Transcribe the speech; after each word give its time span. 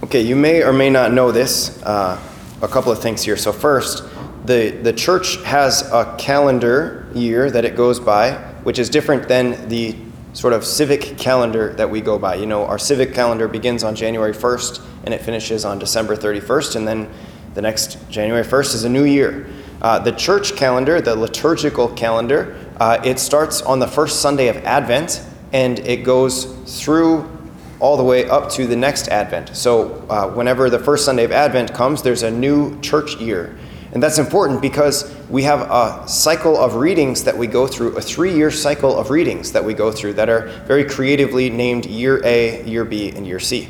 Okay, 0.00 0.20
you 0.20 0.36
may 0.36 0.62
or 0.62 0.72
may 0.72 0.90
not 0.90 1.12
know 1.12 1.32
this. 1.32 1.82
Uh, 1.82 2.22
a 2.62 2.68
couple 2.68 2.92
of 2.92 3.00
things 3.00 3.24
here. 3.24 3.36
So, 3.36 3.52
first, 3.52 4.04
the, 4.44 4.70
the 4.70 4.92
church 4.92 5.42
has 5.42 5.82
a 5.90 6.14
calendar 6.18 7.10
year 7.14 7.50
that 7.50 7.64
it 7.64 7.74
goes 7.74 7.98
by, 7.98 8.34
which 8.62 8.78
is 8.78 8.88
different 8.88 9.26
than 9.26 9.68
the 9.68 9.96
sort 10.34 10.52
of 10.52 10.64
civic 10.64 11.18
calendar 11.18 11.72
that 11.74 11.90
we 11.90 12.00
go 12.00 12.16
by. 12.16 12.36
You 12.36 12.46
know, 12.46 12.64
our 12.64 12.78
civic 12.78 13.12
calendar 13.12 13.48
begins 13.48 13.82
on 13.82 13.96
January 13.96 14.32
1st 14.32 14.84
and 15.04 15.12
it 15.12 15.20
finishes 15.20 15.64
on 15.64 15.80
December 15.80 16.14
31st, 16.14 16.76
and 16.76 16.86
then 16.86 17.10
the 17.54 17.62
next 17.62 17.98
January 18.08 18.44
1st 18.44 18.76
is 18.76 18.84
a 18.84 18.88
new 18.88 19.04
year. 19.04 19.48
Uh, 19.82 19.98
the 19.98 20.12
church 20.12 20.54
calendar, 20.54 21.00
the 21.00 21.16
liturgical 21.16 21.88
calendar, 21.88 22.56
uh, 22.78 23.00
it 23.04 23.18
starts 23.18 23.62
on 23.62 23.80
the 23.80 23.88
first 23.88 24.20
Sunday 24.20 24.46
of 24.46 24.58
Advent 24.58 25.24
and 25.52 25.80
it 25.80 26.04
goes 26.04 26.44
through 26.80 27.37
all 27.80 27.96
the 27.96 28.04
way 28.04 28.28
up 28.28 28.50
to 28.50 28.66
the 28.66 28.76
next 28.76 29.08
Advent. 29.08 29.56
So, 29.56 30.04
uh, 30.10 30.28
whenever 30.30 30.68
the 30.68 30.78
first 30.78 31.04
Sunday 31.04 31.24
of 31.24 31.32
Advent 31.32 31.72
comes, 31.74 32.02
there's 32.02 32.22
a 32.22 32.30
new 32.30 32.80
church 32.80 33.16
year. 33.16 33.56
And 33.92 34.02
that's 34.02 34.18
important 34.18 34.60
because 34.60 35.14
we 35.30 35.44
have 35.44 35.62
a 35.62 36.06
cycle 36.06 36.56
of 36.58 36.74
readings 36.74 37.24
that 37.24 37.36
we 37.36 37.46
go 37.46 37.66
through, 37.66 37.96
a 37.96 38.02
three 38.02 38.34
year 38.34 38.50
cycle 38.50 38.98
of 38.98 39.10
readings 39.10 39.52
that 39.52 39.64
we 39.64 39.72
go 39.72 39.90
through 39.90 40.14
that 40.14 40.28
are 40.28 40.48
very 40.66 40.84
creatively 40.84 41.48
named 41.48 41.86
Year 41.86 42.20
A, 42.24 42.62
Year 42.64 42.84
B, 42.84 43.10
and 43.10 43.26
Year 43.26 43.40
C. 43.40 43.68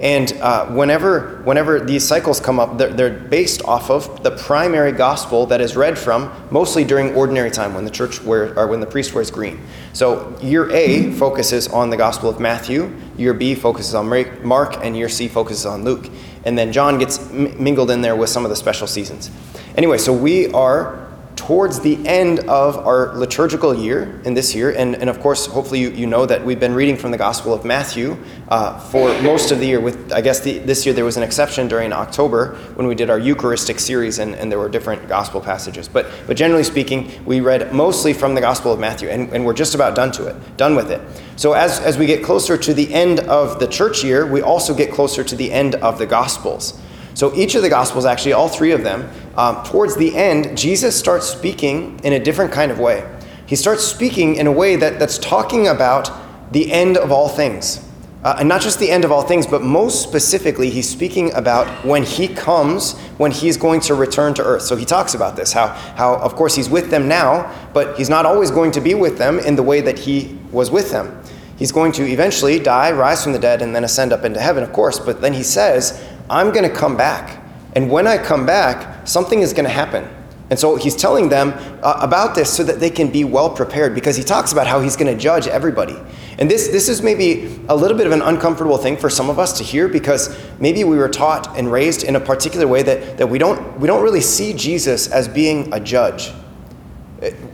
And 0.00 0.32
uh, 0.40 0.66
whenever, 0.68 1.42
whenever 1.44 1.78
these 1.78 2.08
cycles 2.08 2.40
come 2.40 2.58
up, 2.58 2.78
they're, 2.78 2.88
they're, 2.88 3.10
based 3.10 3.62
off 3.64 3.90
of 3.90 4.22
the 4.22 4.30
primary 4.30 4.92
gospel 4.92 5.44
that 5.46 5.60
is 5.60 5.76
read 5.76 5.98
from, 5.98 6.32
mostly 6.50 6.84
during 6.84 7.14
ordinary 7.14 7.50
time 7.50 7.74
when 7.74 7.84
the 7.84 7.90
church 7.90 8.22
wear, 8.22 8.58
or 8.58 8.66
when 8.66 8.80
the 8.80 8.86
priest 8.86 9.12
wears 9.12 9.30
green. 9.30 9.60
So 9.92 10.34
year 10.40 10.70
A 10.70 11.12
focuses 11.12 11.68
on 11.68 11.90
the 11.90 11.98
gospel 11.98 12.30
of 12.30 12.40
Matthew, 12.40 12.96
year 13.18 13.34
B 13.34 13.54
focuses 13.54 13.94
on 13.94 14.08
Mark, 14.42 14.76
and 14.82 14.96
year 14.96 15.10
C 15.10 15.28
focuses 15.28 15.66
on 15.66 15.84
Luke. 15.84 16.08
And 16.44 16.56
then 16.56 16.72
John 16.72 16.98
gets 16.98 17.30
mingled 17.30 17.90
in 17.90 18.00
there 18.00 18.16
with 18.16 18.30
some 18.30 18.44
of 18.44 18.50
the 18.50 18.56
special 18.56 18.86
seasons. 18.86 19.30
Anyway, 19.76 19.98
so 19.98 20.14
we 20.14 20.50
are 20.52 21.09
towards 21.40 21.80
the 21.80 22.06
end 22.06 22.40
of 22.40 22.76
our 22.86 23.16
liturgical 23.16 23.74
year 23.74 24.20
in 24.26 24.34
this 24.34 24.54
year. 24.54 24.72
And, 24.72 24.94
and 24.94 25.08
of 25.08 25.20
course, 25.20 25.46
hopefully, 25.46 25.80
you, 25.80 25.88
you 25.90 26.06
know 26.06 26.26
that 26.26 26.44
we've 26.44 26.60
been 26.60 26.74
reading 26.74 26.98
from 26.98 27.12
the 27.12 27.16
Gospel 27.16 27.54
of 27.54 27.64
Matthew 27.64 28.18
uh, 28.48 28.78
for 28.78 29.08
most 29.22 29.50
of 29.50 29.58
the 29.58 29.66
year. 29.66 29.80
With 29.80 30.12
I 30.12 30.20
guess 30.20 30.40
the, 30.40 30.58
this 30.58 30.84
year 30.84 30.94
there 30.94 31.06
was 31.06 31.16
an 31.16 31.22
exception 31.22 31.66
during 31.66 31.94
October 31.94 32.56
when 32.74 32.86
we 32.86 32.94
did 32.94 33.08
our 33.08 33.18
Eucharistic 33.18 33.80
series, 33.80 34.18
and, 34.18 34.34
and 34.34 34.52
there 34.52 34.58
were 34.58 34.68
different 34.68 35.08
Gospel 35.08 35.40
passages. 35.40 35.88
But, 35.88 36.10
but 36.26 36.36
generally 36.36 36.64
speaking, 36.64 37.10
we 37.24 37.40
read 37.40 37.72
mostly 37.72 38.12
from 38.12 38.34
the 38.34 38.42
Gospel 38.42 38.70
of 38.70 38.78
Matthew, 38.78 39.08
and, 39.08 39.32
and 39.32 39.46
we're 39.46 39.54
just 39.54 39.74
about 39.74 39.94
done 39.94 40.12
to 40.12 40.26
it, 40.26 40.36
done 40.58 40.76
with 40.76 40.90
it. 40.90 41.00
So 41.36 41.54
as, 41.54 41.80
as 41.80 41.96
we 41.96 42.04
get 42.04 42.22
closer 42.22 42.58
to 42.58 42.74
the 42.74 42.92
end 42.92 43.20
of 43.20 43.58
the 43.60 43.66
church 43.66 44.04
year, 44.04 44.26
we 44.26 44.42
also 44.42 44.74
get 44.74 44.92
closer 44.92 45.24
to 45.24 45.34
the 45.34 45.50
end 45.50 45.76
of 45.76 45.98
the 45.98 46.06
Gospels. 46.06 46.78
So 47.14 47.34
each 47.34 47.54
of 47.54 47.62
the 47.62 47.68
Gospels, 47.68 48.04
actually, 48.04 48.34
all 48.34 48.48
three 48.48 48.70
of 48.72 48.84
them, 48.84 49.10
um, 49.40 49.64
towards 49.64 49.96
the 49.96 50.14
end, 50.14 50.58
Jesus 50.58 50.94
starts 50.94 51.26
speaking 51.26 51.98
in 52.04 52.12
a 52.12 52.18
different 52.18 52.52
kind 52.52 52.70
of 52.70 52.78
way. 52.78 53.10
He 53.46 53.56
starts 53.56 53.82
speaking 53.82 54.36
in 54.36 54.46
a 54.46 54.52
way 54.52 54.76
that, 54.76 54.98
that's 54.98 55.16
talking 55.16 55.66
about 55.66 56.12
the 56.52 56.70
end 56.70 56.98
of 56.98 57.10
all 57.10 57.26
things. 57.26 57.82
Uh, 58.22 58.36
and 58.38 58.46
not 58.46 58.60
just 58.60 58.78
the 58.78 58.90
end 58.90 59.02
of 59.02 59.10
all 59.10 59.22
things, 59.22 59.46
but 59.46 59.62
most 59.62 60.02
specifically, 60.02 60.68
he's 60.68 60.86
speaking 60.86 61.32
about 61.32 61.66
when 61.86 62.02
he 62.02 62.28
comes, 62.28 62.98
when 63.16 63.30
he's 63.30 63.56
going 63.56 63.80
to 63.80 63.94
return 63.94 64.34
to 64.34 64.42
earth. 64.42 64.60
So 64.60 64.76
he 64.76 64.84
talks 64.84 65.14
about 65.14 65.36
this 65.36 65.54
how, 65.54 65.68
how, 65.68 66.16
of 66.16 66.36
course, 66.36 66.54
he's 66.54 66.68
with 66.68 66.90
them 66.90 67.08
now, 67.08 67.50
but 67.72 67.96
he's 67.96 68.10
not 68.10 68.26
always 68.26 68.50
going 68.50 68.72
to 68.72 68.80
be 68.82 68.92
with 68.92 69.16
them 69.16 69.38
in 69.38 69.56
the 69.56 69.62
way 69.62 69.80
that 69.80 69.98
he 69.98 70.38
was 70.52 70.70
with 70.70 70.90
them. 70.90 71.18
He's 71.56 71.72
going 71.72 71.92
to 71.92 72.06
eventually 72.06 72.58
die, 72.58 72.92
rise 72.92 73.24
from 73.24 73.32
the 73.32 73.38
dead, 73.38 73.62
and 73.62 73.74
then 73.74 73.84
ascend 73.84 74.12
up 74.12 74.22
into 74.22 74.38
heaven, 74.38 74.62
of 74.62 74.74
course. 74.74 74.98
But 74.98 75.22
then 75.22 75.32
he 75.32 75.42
says, 75.42 75.98
I'm 76.28 76.52
going 76.52 76.68
to 76.68 76.76
come 76.76 76.94
back. 76.94 77.39
And 77.74 77.90
when 77.90 78.06
I 78.06 78.18
come 78.18 78.46
back, 78.46 79.06
something 79.06 79.40
is 79.40 79.52
going 79.52 79.64
to 79.64 79.70
happen. 79.70 80.08
And 80.50 80.58
so 80.58 80.74
he's 80.74 80.96
telling 80.96 81.28
them 81.28 81.52
uh, 81.80 82.00
about 82.02 82.34
this 82.34 82.52
so 82.52 82.64
that 82.64 82.80
they 82.80 82.90
can 82.90 83.08
be 83.08 83.22
well 83.22 83.48
prepared 83.48 83.94
because 83.94 84.16
he 84.16 84.24
talks 84.24 84.50
about 84.50 84.66
how 84.66 84.80
he's 84.80 84.96
going 84.96 85.12
to 85.14 85.20
judge 85.20 85.46
everybody. 85.46 85.96
And 86.38 86.50
this, 86.50 86.68
this 86.68 86.88
is 86.88 87.02
maybe 87.02 87.60
a 87.68 87.76
little 87.76 87.96
bit 87.96 88.06
of 88.06 88.12
an 88.12 88.22
uncomfortable 88.22 88.76
thing 88.76 88.96
for 88.96 89.08
some 89.08 89.30
of 89.30 89.38
us 89.38 89.56
to 89.58 89.64
hear 89.64 89.86
because 89.86 90.36
maybe 90.58 90.82
we 90.82 90.96
were 90.96 91.08
taught 91.08 91.56
and 91.56 91.70
raised 91.70 92.02
in 92.02 92.16
a 92.16 92.20
particular 92.20 92.66
way 92.66 92.82
that, 92.82 93.18
that 93.18 93.28
we, 93.28 93.38
don't, 93.38 93.78
we 93.78 93.86
don't 93.86 94.02
really 94.02 94.20
see 94.20 94.52
Jesus 94.52 95.06
as 95.06 95.28
being 95.28 95.72
a 95.72 95.78
judge. 95.78 96.32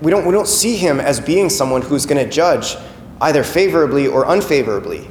We 0.01 0.11
don't, 0.11 0.25
we 0.25 0.33
don't 0.33 0.49
see 0.49 0.77
him 0.77 0.99
as 0.99 1.21
being 1.21 1.51
someone 1.51 1.83
who's 1.83 2.07
going 2.07 2.25
to 2.25 2.31
judge 2.31 2.77
either 3.21 3.45
favorably 3.45 4.07
or 4.07 4.25
unfavorably. 4.25 5.07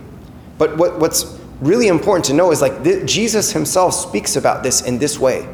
But 0.58 0.78
what, 0.78 1.00
what's 1.00 1.40
really 1.62 1.88
important 1.88 2.26
to 2.26 2.34
know 2.34 2.52
is 2.52 2.62
like 2.62 2.84
th- 2.84 3.06
Jesus 3.10 3.52
himself 3.52 3.94
speaks 3.94 4.36
about 4.36 4.64
this 4.64 4.82
in 4.82 5.00
this 5.00 5.20
way. 5.20 5.48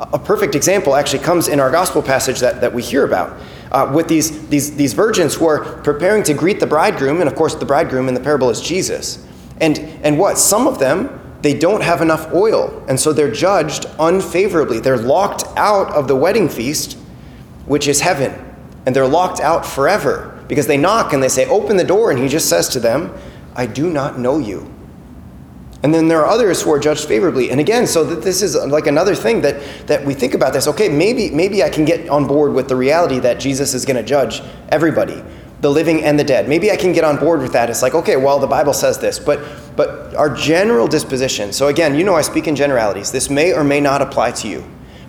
A 0.00 0.18
perfect 0.18 0.54
example 0.54 0.94
actually 0.94 1.22
comes 1.22 1.48
in 1.48 1.60
our 1.60 1.70
gospel 1.70 2.02
passage 2.02 2.40
that, 2.40 2.60
that 2.60 2.72
we 2.72 2.82
hear 2.82 3.04
about 3.04 3.38
uh, 3.70 3.90
with 3.94 4.08
these, 4.08 4.48
these, 4.48 4.74
these 4.76 4.92
virgins 4.92 5.34
who 5.34 5.46
are 5.46 5.82
preparing 5.82 6.22
to 6.24 6.34
greet 6.34 6.60
the 6.60 6.66
bridegroom. 6.66 7.20
And 7.20 7.28
of 7.28 7.34
course, 7.34 7.54
the 7.54 7.66
bridegroom 7.66 8.08
in 8.08 8.14
the 8.14 8.20
parable 8.20 8.50
is 8.50 8.60
Jesus. 8.60 9.26
And, 9.60 9.78
and 10.02 10.18
what? 10.18 10.38
Some 10.38 10.66
of 10.66 10.78
them, 10.78 11.20
they 11.42 11.54
don't 11.54 11.82
have 11.82 12.00
enough 12.00 12.32
oil. 12.32 12.84
And 12.88 12.98
so 12.98 13.12
they're 13.12 13.30
judged 13.30 13.86
unfavorably. 13.98 14.80
They're 14.80 14.96
locked 14.96 15.44
out 15.56 15.88
of 15.88 16.08
the 16.08 16.16
wedding 16.16 16.48
feast, 16.48 16.94
which 17.66 17.86
is 17.86 18.00
heaven. 18.00 18.34
And 18.86 18.96
they're 18.96 19.06
locked 19.06 19.40
out 19.40 19.66
forever 19.66 20.42
because 20.48 20.66
they 20.66 20.76
knock 20.76 21.12
and 21.12 21.22
they 21.22 21.28
say, 21.28 21.46
Open 21.46 21.76
the 21.76 21.84
door. 21.84 22.10
And 22.10 22.18
he 22.18 22.28
just 22.28 22.48
says 22.48 22.68
to 22.70 22.80
them, 22.80 23.14
I 23.54 23.66
do 23.66 23.90
not 23.90 24.18
know 24.18 24.38
you. 24.38 24.72
And 25.82 25.94
then 25.94 26.08
there 26.08 26.20
are 26.20 26.26
others 26.26 26.60
who 26.60 26.70
are 26.72 26.78
judged 26.78 27.08
favorably. 27.08 27.50
And 27.50 27.58
again, 27.58 27.86
so 27.86 28.04
that 28.04 28.22
this 28.22 28.42
is 28.42 28.54
uh, 28.54 28.66
like 28.66 28.86
another 28.86 29.14
thing 29.14 29.40
that, 29.40 29.62
that 29.86 30.04
we 30.04 30.12
think 30.12 30.34
about 30.34 30.52
this. 30.52 30.68
Okay, 30.68 30.90
maybe, 30.90 31.30
maybe 31.30 31.62
I 31.62 31.70
can 31.70 31.86
get 31.86 32.08
on 32.10 32.26
board 32.26 32.52
with 32.52 32.68
the 32.68 32.76
reality 32.76 33.18
that 33.20 33.40
Jesus 33.40 33.72
is 33.72 33.86
going 33.86 33.96
to 33.96 34.02
judge 34.02 34.42
everybody, 34.68 35.22
the 35.62 35.70
living 35.70 36.04
and 36.04 36.18
the 36.18 36.24
dead. 36.24 36.48
Maybe 36.50 36.70
I 36.70 36.76
can 36.76 36.92
get 36.92 37.02
on 37.02 37.16
board 37.16 37.40
with 37.40 37.52
that. 37.52 37.70
It's 37.70 37.80
like, 37.80 37.94
okay, 37.94 38.16
well, 38.16 38.38
the 38.38 38.46
Bible 38.46 38.74
says 38.74 38.98
this. 38.98 39.18
But, 39.18 39.40
but 39.74 40.14
our 40.16 40.34
general 40.34 40.86
disposition, 40.86 41.50
so 41.50 41.68
again, 41.68 41.94
you 41.94 42.04
know 42.04 42.14
I 42.14 42.22
speak 42.22 42.46
in 42.46 42.56
generalities. 42.56 43.10
This 43.10 43.30
may 43.30 43.54
or 43.54 43.64
may 43.64 43.80
not 43.80 44.02
apply 44.02 44.32
to 44.32 44.48
you. 44.48 44.64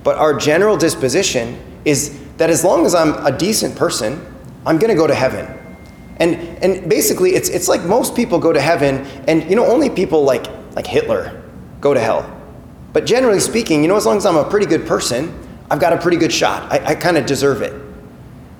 But 0.06 0.18
our 0.18 0.34
general 0.34 0.78
disposition 0.78 1.60
is 1.84 2.18
that 2.38 2.50
as 2.50 2.64
long 2.64 2.86
as 2.86 2.96
I'm 2.96 3.14
a 3.26 3.38
decent 3.38 3.76
person, 3.76 4.26
I'm 4.66 4.78
going 4.78 4.90
to 4.90 4.96
go 4.96 5.06
to 5.06 5.16
heaven. 5.16 5.48
And, 6.18 6.36
and 6.64 6.90
basically, 6.90 7.32
it's, 7.32 7.50
it's 7.50 7.68
like 7.68 7.84
most 7.84 8.16
people 8.16 8.40
go 8.40 8.54
to 8.54 8.62
heaven, 8.62 9.06
and 9.28 9.50
you 9.50 9.56
know, 9.56 9.66
only 9.66 9.90
people 9.90 10.24
like 10.24 10.46
like 10.76 10.88
Hitler, 10.88 11.42
go 11.80 11.94
to 11.94 12.00
hell. 12.00 12.38
But 12.94 13.06
generally 13.06 13.40
speaking, 13.40 13.82
you 13.82 13.88
know, 13.88 13.96
as 13.96 14.06
long 14.06 14.18
as 14.18 14.26
I'm 14.26 14.36
a 14.36 14.50
pretty 14.50 14.66
good 14.66 14.86
person, 14.86 15.34
I've 15.70 15.80
got 15.80 15.94
a 15.94 15.98
pretty 15.98 16.18
good 16.18 16.32
shot. 16.32 16.72
I, 16.72 16.88
I 16.88 16.96
kind 16.96 17.18
of 17.18 17.26
deserve 17.26 17.62
it. 17.62 17.74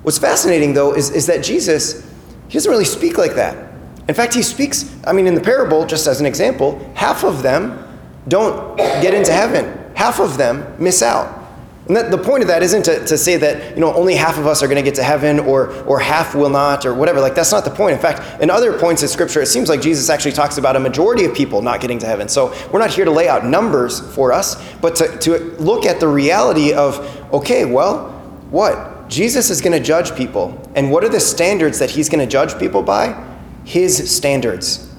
What's 0.04 0.18
fascinating, 0.18 0.74
though, 0.74 0.96
is, 0.96 1.10
is 1.12 1.28
that 1.28 1.44
Jesus, 1.44 2.10
he 2.48 2.54
doesn't 2.54 2.72
really 2.72 2.86
speak 2.86 3.18
like 3.18 3.36
that. 3.36 3.72
In 4.08 4.16
fact, 4.16 4.34
he 4.34 4.42
speaks, 4.42 4.96
I 5.06 5.14
mean, 5.14 5.28
in 5.28 5.36
the 5.36 5.42
parable, 5.42 5.86
just 5.86 6.08
as 6.08 6.20
an 6.20 6.26
example, 6.26 6.80
half 6.96 7.24
of 7.24 7.44
them 7.44 7.88
don't 8.28 8.78
get 8.78 9.14
into 9.14 9.32
heaven, 9.32 9.94
half 9.96 10.20
of 10.20 10.38
them 10.38 10.76
miss 10.80 11.02
out. 11.02 11.41
And 11.88 11.96
that, 11.96 12.12
the 12.12 12.18
point 12.18 12.44
of 12.44 12.48
that 12.50 12.62
isn't 12.62 12.84
to, 12.84 13.06
to 13.06 13.18
say 13.18 13.38
that 13.38 13.76
you 13.76 13.82
know 13.82 13.94
only 13.94 14.16
half 14.16 14.38
of 14.38 14.46
us 14.46 14.62
are 14.62 14.68
going 14.68 14.78
to 14.78 14.84
get 14.84 14.96
to 14.96 15.04
heaven 15.04 15.40
or 15.40 15.72
or 15.84 16.00
half 16.00 16.36
will 16.36 16.50
not 16.50 16.86
or 16.86 16.94
whatever. 16.94 17.20
Like 17.20 17.34
that's 17.34 17.52
not 17.52 17.66
the 17.66 17.72
point. 17.72 17.96
In 17.96 18.00
fact, 18.00 18.42
in 18.42 18.52
other 18.52 18.78
points 18.78 19.02
in 19.02 19.08
Scripture, 19.08 19.42
it 19.42 19.48
seems 19.48 19.68
like 19.68 19.82
Jesus 19.82 20.10
actually 20.10 20.34
talks 20.34 20.58
about 20.58 20.76
a 20.76 20.80
majority 20.80 21.26
of 21.26 21.34
people 21.34 21.62
not 21.62 21.82
getting 21.82 21.98
to 22.00 22.06
heaven. 22.06 22.30
So 22.30 22.54
we're 22.72 22.80
not 22.80 22.92
here 22.92 23.06
to 23.06 23.12
lay 23.12 23.28
out 23.28 23.46
numbers 23.46 24.00
for 24.14 24.32
us, 24.32 24.62
but 24.80 24.96
to, 24.98 25.18
to 25.20 25.38
look 25.60 25.86
at 25.86 26.00
the 26.00 26.08
reality 26.08 26.72
of 26.74 27.00
okay, 27.34 27.66
well, 27.66 28.12
what 28.52 29.10
Jesus 29.10 29.50
is 29.50 29.60
going 29.60 29.74
to 29.74 29.86
judge 29.86 30.16
people, 30.16 30.62
and 30.76 30.92
what 30.92 31.04
are 31.04 31.10
the 31.10 31.20
standards 31.20 31.80
that 31.80 31.90
He's 31.90 32.10
going 32.10 32.26
to 32.26 32.32
judge 32.32 32.58
people 32.60 32.84
by? 32.84 33.28
His 33.66 34.16
standards, 34.16 34.94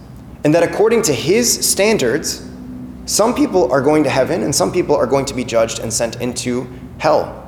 and 0.44 0.53
that 0.54 0.64
according 0.64 1.03
to 1.03 1.14
His 1.14 1.69
standards 1.69 2.49
some 3.07 3.35
people 3.35 3.71
are 3.73 3.81
going 3.81 4.05
to 4.05 4.11
heaven 4.11 4.43
and 4.43 4.55
some 4.55 4.73
people 4.73 4.94
are 4.94 5.06
going 5.06 5.25
to 5.26 5.35
be 5.35 5.44
judged 5.44 5.81
and 5.81 5.93
sent 5.93 6.21
into 6.21 6.69
hell. 6.99 7.38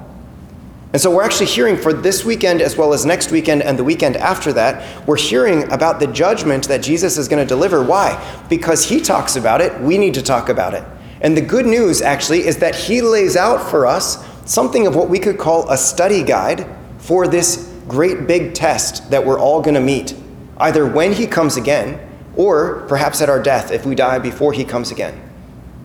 And 0.92 1.02
so 1.02 1.10
we're 1.10 1.24
actually 1.24 1.46
hearing 1.46 1.76
for 1.76 1.92
this 1.92 2.24
weekend 2.24 2.60
as 2.60 2.76
well 2.76 2.92
as 2.92 3.04
next 3.04 3.32
weekend 3.32 3.62
and 3.62 3.76
the 3.76 3.82
weekend 3.82 4.16
after 4.16 4.52
that, 4.52 5.06
we're 5.08 5.16
hearing 5.16 5.70
about 5.72 5.98
the 5.98 6.06
judgment 6.06 6.68
that 6.68 6.84
Jesus 6.84 7.18
is 7.18 7.26
going 7.26 7.42
to 7.42 7.48
deliver. 7.48 7.82
Why? 7.82 8.44
Because 8.48 8.88
he 8.88 9.00
talks 9.00 9.34
about 9.34 9.60
it, 9.60 9.80
we 9.80 9.98
need 9.98 10.14
to 10.14 10.22
talk 10.22 10.48
about 10.48 10.72
it. 10.72 10.84
And 11.20 11.36
the 11.36 11.40
good 11.40 11.66
news 11.66 12.00
actually 12.00 12.46
is 12.46 12.58
that 12.58 12.76
he 12.76 13.02
lays 13.02 13.34
out 13.34 13.68
for 13.68 13.86
us 13.86 14.24
something 14.44 14.86
of 14.86 14.94
what 14.94 15.08
we 15.08 15.18
could 15.18 15.36
call 15.36 15.68
a 15.68 15.76
study 15.76 16.22
guide 16.22 16.64
for 16.98 17.26
this 17.26 17.72
great 17.88 18.28
big 18.28 18.54
test 18.54 19.10
that 19.10 19.26
we're 19.26 19.40
all 19.40 19.60
going 19.60 19.74
to 19.74 19.80
meet, 19.80 20.14
either 20.58 20.86
when 20.86 21.12
he 21.12 21.26
comes 21.26 21.56
again 21.56 21.98
or 22.36 22.82
perhaps 22.86 23.20
at 23.20 23.28
our 23.28 23.42
death 23.42 23.72
if 23.72 23.84
we 23.84 23.94
die 23.94 24.20
before 24.20 24.52
he 24.52 24.64
comes 24.64 24.92
again. 24.92 25.23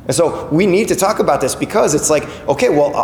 And 0.09 0.15
so 0.15 0.47
we 0.47 0.65
need 0.65 0.87
to 0.87 0.95
talk 0.95 1.19
about 1.19 1.39
this 1.39 1.53
because 1.53 1.93
it's 1.93 2.09
like, 2.09 2.23
okay, 2.47 2.69
well, 2.69 2.95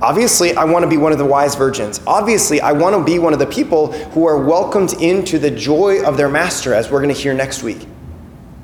obviously 0.00 0.56
I 0.56 0.64
want 0.64 0.82
to 0.82 0.88
be 0.88 0.96
one 0.96 1.12
of 1.12 1.18
the 1.18 1.26
wise 1.26 1.54
virgins. 1.54 2.00
Obviously, 2.06 2.58
I 2.62 2.72
want 2.72 2.96
to 2.96 3.04
be 3.04 3.18
one 3.18 3.34
of 3.34 3.38
the 3.38 3.46
people 3.46 3.92
who 4.12 4.26
are 4.26 4.42
welcomed 4.42 4.94
into 4.94 5.38
the 5.38 5.50
joy 5.50 6.02
of 6.02 6.16
their 6.16 6.30
master, 6.30 6.72
as 6.72 6.90
we're 6.90 7.02
going 7.02 7.14
to 7.14 7.20
hear 7.20 7.34
next 7.34 7.62
week 7.62 7.86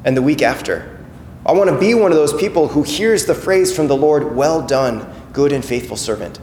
and 0.06 0.16
the 0.16 0.22
week 0.22 0.40
after. 0.40 0.98
I 1.44 1.52
want 1.52 1.68
to 1.68 1.78
be 1.78 1.92
one 1.92 2.10
of 2.10 2.16
those 2.16 2.32
people 2.32 2.68
who 2.68 2.84
hears 2.84 3.26
the 3.26 3.34
phrase 3.34 3.76
from 3.76 3.86
the 3.86 3.96
Lord, 3.98 4.34
well 4.34 4.66
done, 4.66 5.06
good 5.34 5.52
and 5.52 5.62
faithful 5.62 5.98
servant. 5.98 6.40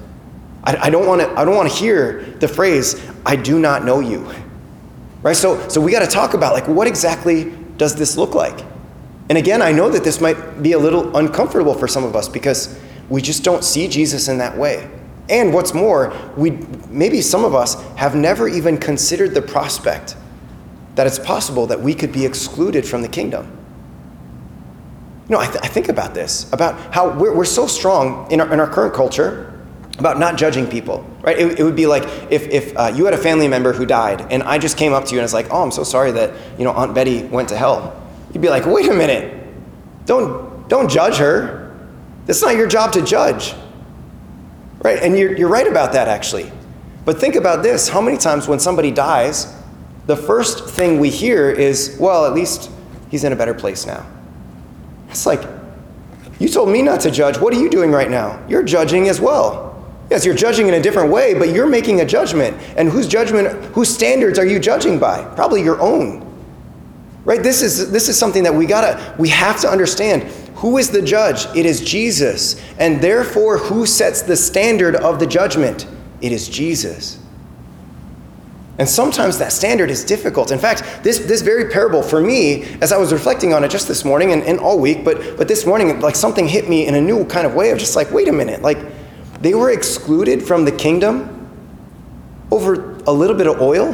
I, 0.63 0.77
I 0.77 0.89
don't 0.91 1.07
want 1.07 1.21
to 1.21 1.39
I 1.39 1.43
don't 1.43 1.55
want 1.55 1.71
to 1.71 1.75
hear 1.75 2.21
the 2.37 2.47
phrase, 2.47 3.03
I 3.25 3.35
do 3.35 3.57
not 3.57 3.83
know 3.83 3.99
you. 3.99 4.31
Right? 5.23 5.35
So 5.35 5.67
so 5.69 5.81
we 5.81 5.91
got 5.91 6.01
to 6.01 6.07
talk 6.07 6.35
about 6.35 6.53
like 6.53 6.67
what 6.67 6.85
exactly 6.85 7.51
does 7.77 7.95
this 7.95 8.15
look 8.15 8.35
like? 8.35 8.63
And 9.31 9.37
again, 9.37 9.61
I 9.61 9.71
know 9.71 9.89
that 9.89 10.03
this 10.03 10.19
might 10.19 10.61
be 10.61 10.73
a 10.73 10.77
little 10.77 11.15
uncomfortable 11.15 11.73
for 11.73 11.87
some 11.87 12.03
of 12.03 12.17
us 12.17 12.27
because 12.27 12.77
we 13.07 13.21
just 13.21 13.45
don't 13.45 13.63
see 13.63 13.87
Jesus 13.87 14.27
in 14.27 14.39
that 14.39 14.57
way. 14.57 14.91
And 15.29 15.53
what's 15.53 15.73
more, 15.73 16.13
we 16.35 16.49
maybe 16.89 17.21
some 17.21 17.45
of 17.45 17.55
us 17.55 17.81
have 17.95 18.13
never 18.13 18.49
even 18.49 18.77
considered 18.77 19.33
the 19.33 19.41
prospect 19.41 20.17
that 20.95 21.07
it's 21.07 21.17
possible 21.17 21.65
that 21.67 21.79
we 21.79 21.93
could 21.93 22.11
be 22.11 22.25
excluded 22.25 22.85
from 22.85 23.03
the 23.03 23.07
kingdom. 23.07 23.45
You 25.29 25.35
know, 25.35 25.39
I, 25.39 25.47
th- 25.47 25.63
I 25.63 25.67
think 25.67 25.87
about 25.87 26.13
this, 26.13 26.51
about 26.51 26.93
how 26.93 27.17
we're, 27.17 27.33
we're 27.33 27.45
so 27.45 27.67
strong 27.67 28.29
in 28.33 28.41
our, 28.41 28.51
in 28.51 28.59
our 28.59 28.69
current 28.69 28.93
culture 28.93 29.57
about 29.97 30.19
not 30.19 30.37
judging 30.37 30.67
people, 30.67 31.09
right? 31.21 31.39
It, 31.39 31.57
it 31.57 31.63
would 31.63 31.77
be 31.77 31.87
like 31.87 32.03
if, 32.29 32.49
if 32.49 32.77
uh, 32.77 32.91
you 32.93 33.05
had 33.05 33.13
a 33.13 33.17
family 33.17 33.47
member 33.47 33.71
who 33.71 33.85
died 33.85 34.29
and 34.29 34.43
I 34.43 34.57
just 34.57 34.77
came 34.77 34.91
up 34.91 35.05
to 35.05 35.13
you 35.13 35.19
and 35.19 35.23
was 35.23 35.33
like, 35.33 35.47
oh, 35.51 35.63
I'm 35.63 35.71
so 35.71 35.85
sorry 35.85 36.11
that, 36.11 36.33
you 36.59 36.65
know, 36.65 36.71
Aunt 36.73 36.93
Betty 36.93 37.23
went 37.23 37.47
to 37.47 37.55
hell. 37.55 37.97
You'd 38.33 38.41
be 38.41 38.49
like, 38.49 38.65
wait 38.65 38.89
a 38.89 38.93
minute. 38.93 39.37
Don't, 40.05 40.67
don't 40.69 40.89
judge 40.89 41.17
her. 41.17 41.75
It's 42.27 42.41
not 42.41 42.55
your 42.55 42.67
job 42.67 42.93
to 42.93 43.01
judge. 43.01 43.53
Right? 44.79 44.99
And 45.01 45.17
you're, 45.17 45.35
you're 45.35 45.49
right 45.49 45.67
about 45.67 45.93
that, 45.93 46.07
actually. 46.07 46.51
But 47.05 47.19
think 47.19 47.35
about 47.35 47.63
this 47.63 47.89
how 47.89 48.01
many 48.01 48.17
times 48.17 48.47
when 48.47 48.59
somebody 48.59 48.91
dies, 48.91 49.53
the 50.07 50.15
first 50.15 50.69
thing 50.69 50.99
we 50.99 51.09
hear 51.09 51.49
is, 51.49 51.97
well, 51.99 52.25
at 52.25 52.33
least 52.33 52.71
he's 53.09 53.23
in 53.23 53.33
a 53.33 53.35
better 53.35 53.53
place 53.53 53.85
now. 53.85 54.05
It's 55.09 55.25
like, 55.25 55.41
you 56.39 56.47
told 56.47 56.69
me 56.69 56.81
not 56.81 57.01
to 57.01 57.11
judge. 57.11 57.37
What 57.37 57.53
are 57.53 57.59
you 57.59 57.69
doing 57.69 57.91
right 57.91 58.09
now? 58.09 58.43
You're 58.47 58.63
judging 58.63 59.09
as 59.09 59.19
well. 59.21 59.67
Yes, 60.09 60.25
you're 60.25 60.35
judging 60.35 60.67
in 60.67 60.73
a 60.73 60.81
different 60.81 61.11
way, 61.11 61.33
but 61.33 61.49
you're 61.49 61.67
making 61.67 62.01
a 62.01 62.05
judgment. 62.05 62.57
And 62.77 62.89
whose 62.89 63.07
judgment, 63.07 63.65
whose 63.67 63.93
standards 63.93 64.39
are 64.39 64.45
you 64.45 64.59
judging 64.59 64.99
by? 64.99 65.23
Probably 65.35 65.61
your 65.61 65.79
own. 65.79 66.30
Right? 67.23 67.43
This 67.43 67.61
is 67.61 67.91
this 67.91 68.09
is 68.09 68.17
something 68.17 68.43
that 68.43 68.53
we 68.53 68.65
gotta 68.65 69.15
we 69.19 69.29
have 69.29 69.59
to 69.61 69.69
understand. 69.69 70.23
Who 70.55 70.77
is 70.77 70.89
the 70.89 71.01
judge? 71.01 71.45
It 71.55 71.65
is 71.65 71.81
Jesus. 71.81 72.61
And 72.77 73.01
therefore, 73.01 73.57
who 73.57 73.85
sets 73.85 74.21
the 74.21 74.35
standard 74.35 74.95
of 74.95 75.19
the 75.19 75.25
judgment? 75.25 75.87
It 76.21 76.31
is 76.31 76.47
Jesus. 76.47 77.21
And 78.77 78.89
sometimes 78.89 79.37
that 79.37 79.51
standard 79.51 79.91
is 79.91 80.03
difficult. 80.03 80.51
In 80.51 80.57
fact, 80.57 81.03
this, 81.03 81.19
this 81.19 81.41
very 81.41 81.69
parable 81.69 82.01
for 82.01 82.21
me, 82.21 82.63
as 82.81 82.91
I 82.91 82.97
was 82.97 83.11
reflecting 83.11 83.53
on 83.53 83.63
it 83.63 83.69
just 83.69 83.87
this 83.87 84.05
morning 84.05 84.31
and, 84.31 84.41
and 84.43 84.59
all 84.59 84.79
week, 84.79 85.03
but, 85.03 85.37
but 85.37 85.47
this 85.47 85.65
morning, 85.65 85.99
like 85.99 86.15
something 86.15 86.47
hit 86.47 86.69
me 86.69 86.87
in 86.87 86.95
a 86.95 87.01
new 87.01 87.25
kind 87.25 87.45
of 87.45 87.53
way 87.53 87.71
of 87.71 87.77
just 87.77 87.95
like, 87.95 88.09
wait 88.11 88.27
a 88.27 88.31
minute, 88.31 88.61
like 88.61 88.79
they 89.41 89.53
were 89.53 89.71
excluded 89.71 90.41
from 90.41 90.65
the 90.65 90.71
kingdom 90.71 91.49
over 92.49 92.95
a 93.05 93.11
little 93.11 93.35
bit 93.35 93.47
of 93.47 93.61
oil? 93.61 93.93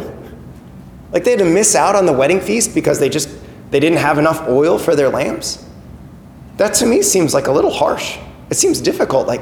Like 1.12 1.24
they 1.24 1.32
had 1.32 1.40
to 1.40 1.46
miss 1.46 1.76
out 1.76 1.96
on 1.96 2.06
the 2.06 2.14
wedding 2.14 2.40
feast 2.40 2.76
because 2.76 3.00
they 3.00 3.10
just 3.10 3.30
they 3.72 3.80
didn't 3.80 4.00
have 4.00 4.18
enough 4.18 4.48
oil 4.48 4.78
for 4.78 4.96
their 4.96 5.10
lamps? 5.10 5.66
That 6.58 6.74
to 6.76 6.86
me 6.86 7.02
seems 7.02 7.34
like 7.34 7.48
a 7.48 7.52
little 7.52 7.72
harsh. 7.72 8.18
It 8.50 8.56
seems 8.56 8.82
difficult. 8.82 9.28
Like, 9.28 9.42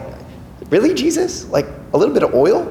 really, 0.69 0.93
Jesus? 0.93 1.47
Like 1.49 1.67
a 1.93 1.97
little 1.97 2.13
bit 2.13 2.23
of 2.23 2.33
oil? 2.33 2.61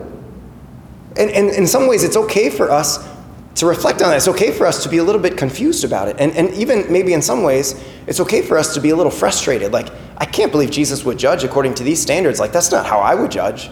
And, 1.16 1.30
and 1.30 1.50
in 1.50 1.66
some 1.66 1.86
ways, 1.86 2.02
it's 2.02 2.16
okay 2.16 2.50
for 2.50 2.70
us 2.70 3.08
to 3.54 3.66
reflect 3.66 4.02
on 4.02 4.10
that. 4.10 4.16
It's 4.16 4.28
okay 4.28 4.50
for 4.50 4.66
us 4.66 4.82
to 4.82 4.88
be 4.88 4.98
a 4.98 5.04
little 5.04 5.20
bit 5.20 5.36
confused 5.36 5.84
about 5.84 6.08
it. 6.08 6.16
And, 6.18 6.32
and 6.32 6.52
even 6.54 6.90
maybe 6.92 7.12
in 7.12 7.22
some 7.22 7.44
ways, 7.44 7.80
it's 8.08 8.18
okay 8.20 8.42
for 8.42 8.58
us 8.58 8.74
to 8.74 8.80
be 8.80 8.90
a 8.90 8.96
little 8.96 9.12
frustrated. 9.12 9.72
Like, 9.72 9.90
I 10.16 10.24
can't 10.24 10.50
believe 10.50 10.70
Jesus 10.70 11.04
would 11.04 11.18
judge 11.18 11.44
according 11.44 11.74
to 11.74 11.84
these 11.84 12.02
standards. 12.02 12.40
Like, 12.40 12.52
that's 12.52 12.72
not 12.72 12.84
how 12.84 12.98
I 12.98 13.14
would 13.14 13.30
judge. 13.30 13.70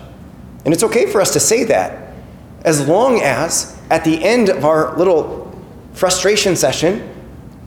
And 0.64 0.72
it's 0.72 0.84
okay 0.84 1.10
for 1.10 1.20
us 1.20 1.32
to 1.32 1.40
say 1.40 1.64
that 1.64 2.14
as 2.64 2.86
long 2.86 3.20
as 3.20 3.76
at 3.92 4.04
the 4.04 4.24
end 4.24 4.48
of 4.48 4.64
our 4.64 4.96
little 4.96 5.54
frustration 5.92 6.56
session, 6.56 7.08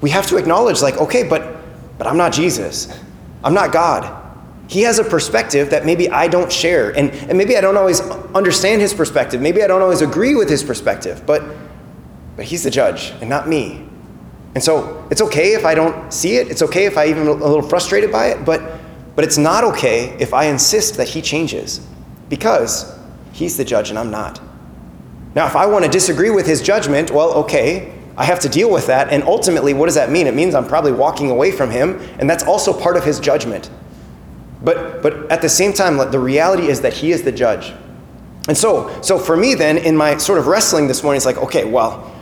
we 0.01 0.09
have 0.09 0.27
to 0.27 0.37
acknowledge, 0.37 0.81
like, 0.81 0.97
okay, 0.97 1.23
but, 1.23 1.63
but 1.97 2.07
I'm 2.07 2.17
not 2.17 2.33
Jesus. 2.33 2.99
I'm 3.43 3.53
not 3.53 3.71
God. 3.71 4.23
He 4.67 4.81
has 4.81 4.97
a 4.97 5.03
perspective 5.03 5.69
that 5.69 5.85
maybe 5.85 6.09
I 6.09 6.27
don't 6.27 6.51
share. 6.51 6.89
And, 6.97 7.11
and 7.11 7.37
maybe 7.37 7.55
I 7.55 7.61
don't 7.61 7.77
always 7.77 8.01
understand 8.01 8.81
his 8.81 8.93
perspective. 8.93 9.39
Maybe 9.39 9.61
I 9.61 9.67
don't 9.67 9.83
always 9.83 10.01
agree 10.01 10.35
with 10.35 10.49
his 10.49 10.63
perspective. 10.63 11.23
But 11.25 11.43
but 12.35 12.45
he's 12.45 12.63
the 12.63 12.71
judge 12.71 13.13
and 13.21 13.29
not 13.29 13.47
me. 13.47 13.87
And 14.55 14.63
so 14.63 15.07
it's 15.11 15.21
okay 15.21 15.53
if 15.53 15.65
I 15.65 15.75
don't 15.75 16.11
see 16.11 16.37
it. 16.37 16.49
It's 16.49 16.61
okay 16.61 16.85
if 16.85 16.97
I 16.97 17.07
even 17.07 17.27
a 17.27 17.33
little 17.33 17.61
frustrated 17.61 18.11
by 18.11 18.27
it, 18.27 18.45
but 18.45 18.79
but 19.15 19.23
it's 19.23 19.37
not 19.37 19.63
okay 19.63 20.17
if 20.19 20.33
I 20.33 20.45
insist 20.45 20.97
that 20.97 21.07
he 21.07 21.21
changes 21.21 21.85
because 22.29 22.97
he's 23.31 23.55
the 23.55 23.63
judge 23.63 23.89
and 23.89 23.99
I'm 23.99 24.11
not. 24.11 24.41
Now, 25.35 25.45
if 25.45 25.55
I 25.55 25.65
want 25.65 25.83
to 25.83 25.91
disagree 25.91 26.29
with 26.29 26.47
his 26.47 26.61
judgment, 26.61 27.11
well, 27.11 27.33
okay, 27.33 27.93
I 28.17 28.23
have 28.23 28.39
to 28.39 28.49
deal 28.49 28.71
with 28.71 28.87
that. 28.87 29.09
And 29.09 29.21
ultimately, 29.23 29.73
what 29.73 29.87
does 29.87 29.95
that 29.95 30.09
mean? 30.09 30.27
It 30.27 30.33
means 30.33 30.55
I'm 30.55 30.67
probably 30.67 30.93
walking 30.93 31.29
away 31.29 31.51
from 31.51 31.69
him, 31.69 31.99
and 32.19 32.29
that's 32.29 32.43
also 32.43 32.71
part 32.71 32.95
of 32.95 33.03
his 33.03 33.19
judgment. 33.19 33.69
But, 34.63 35.03
but 35.03 35.29
at 35.29 35.41
the 35.41 35.49
same 35.49 35.73
time, 35.73 35.97
the 36.09 36.19
reality 36.19 36.67
is 36.67 36.81
that 36.81 36.93
he 36.93 37.11
is 37.11 37.23
the 37.23 37.33
judge. 37.33 37.73
And 38.47 38.57
so, 38.57 39.01
so 39.01 39.19
for 39.19 39.35
me, 39.35 39.55
then, 39.55 39.77
in 39.77 39.97
my 39.97 40.15
sort 40.17 40.39
of 40.39 40.47
wrestling 40.47 40.87
this 40.87 41.03
morning, 41.03 41.17
it's 41.17 41.25
like, 41.25 41.37
okay, 41.37 41.65
well, 41.65 42.15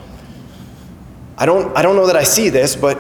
I 1.38 1.46
don't, 1.46 1.76
I 1.78 1.84
don't 1.84 1.96
know 1.96 2.08
that 2.08 2.16
I 2.16 2.24
see 2.24 2.50
this, 2.50 2.76
but 2.76 2.98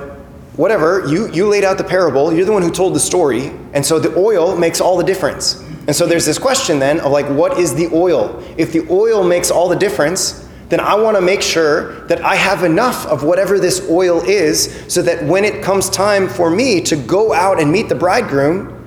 whatever, 0.55 1.07
you, 1.07 1.31
you 1.31 1.47
laid 1.47 1.63
out 1.63 1.79
the 1.79 1.83
parable, 1.83 2.31
you're 2.31 2.45
the 2.45 2.51
one 2.51 2.61
who 2.61 2.71
told 2.71 2.93
the 2.93 2.99
story, 2.99 3.51
and 3.73 3.83
so 3.83 3.97
the 3.97 4.15
oil 4.15 4.55
makes 4.55 4.79
all 4.79 4.97
the 4.97 5.03
difference. 5.03 5.63
And 5.85 5.95
so 5.95 6.05
there's 6.05 6.25
this 6.25 6.39
question 6.39 6.79
then 6.79 6.99
of 7.01 7.11
like, 7.11 7.27
what 7.27 7.59
is 7.59 7.75
the 7.75 7.89
oil? 7.93 8.41
If 8.57 8.71
the 8.71 8.87
oil 8.89 9.23
makes 9.23 9.51
all 9.51 9.67
the 9.67 9.75
difference, 9.75 10.47
then 10.69 10.79
I 10.79 10.95
want 10.95 11.17
to 11.17 11.21
make 11.21 11.41
sure 11.41 12.05
that 12.07 12.21
I 12.21 12.35
have 12.35 12.63
enough 12.63 13.05
of 13.05 13.23
whatever 13.23 13.59
this 13.59 13.87
oil 13.89 14.21
is 14.21 14.85
so 14.91 15.01
that 15.01 15.23
when 15.25 15.43
it 15.43 15.61
comes 15.61 15.89
time 15.89 16.29
for 16.29 16.49
me 16.49 16.81
to 16.81 16.95
go 16.95 17.33
out 17.33 17.61
and 17.61 17.71
meet 17.71 17.89
the 17.89 17.95
bridegroom, 17.95 18.79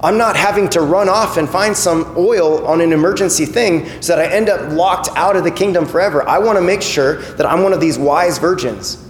I'm 0.00 0.18
not 0.18 0.34
having 0.34 0.68
to 0.70 0.80
run 0.80 1.08
off 1.08 1.36
and 1.36 1.48
find 1.48 1.76
some 1.76 2.14
oil 2.16 2.66
on 2.66 2.80
an 2.80 2.92
emergency 2.92 3.46
thing 3.46 3.88
so 4.00 4.16
that 4.16 4.30
I 4.30 4.34
end 4.34 4.48
up 4.48 4.72
locked 4.72 5.10
out 5.14 5.36
of 5.36 5.44
the 5.44 5.50
kingdom 5.50 5.86
forever. 5.86 6.28
I 6.28 6.38
want 6.38 6.58
to 6.58 6.62
make 6.62 6.82
sure 6.82 7.22
that 7.34 7.46
I'm 7.46 7.62
one 7.62 7.72
of 7.72 7.80
these 7.80 7.98
wise 7.98 8.38
virgins. 8.38 9.08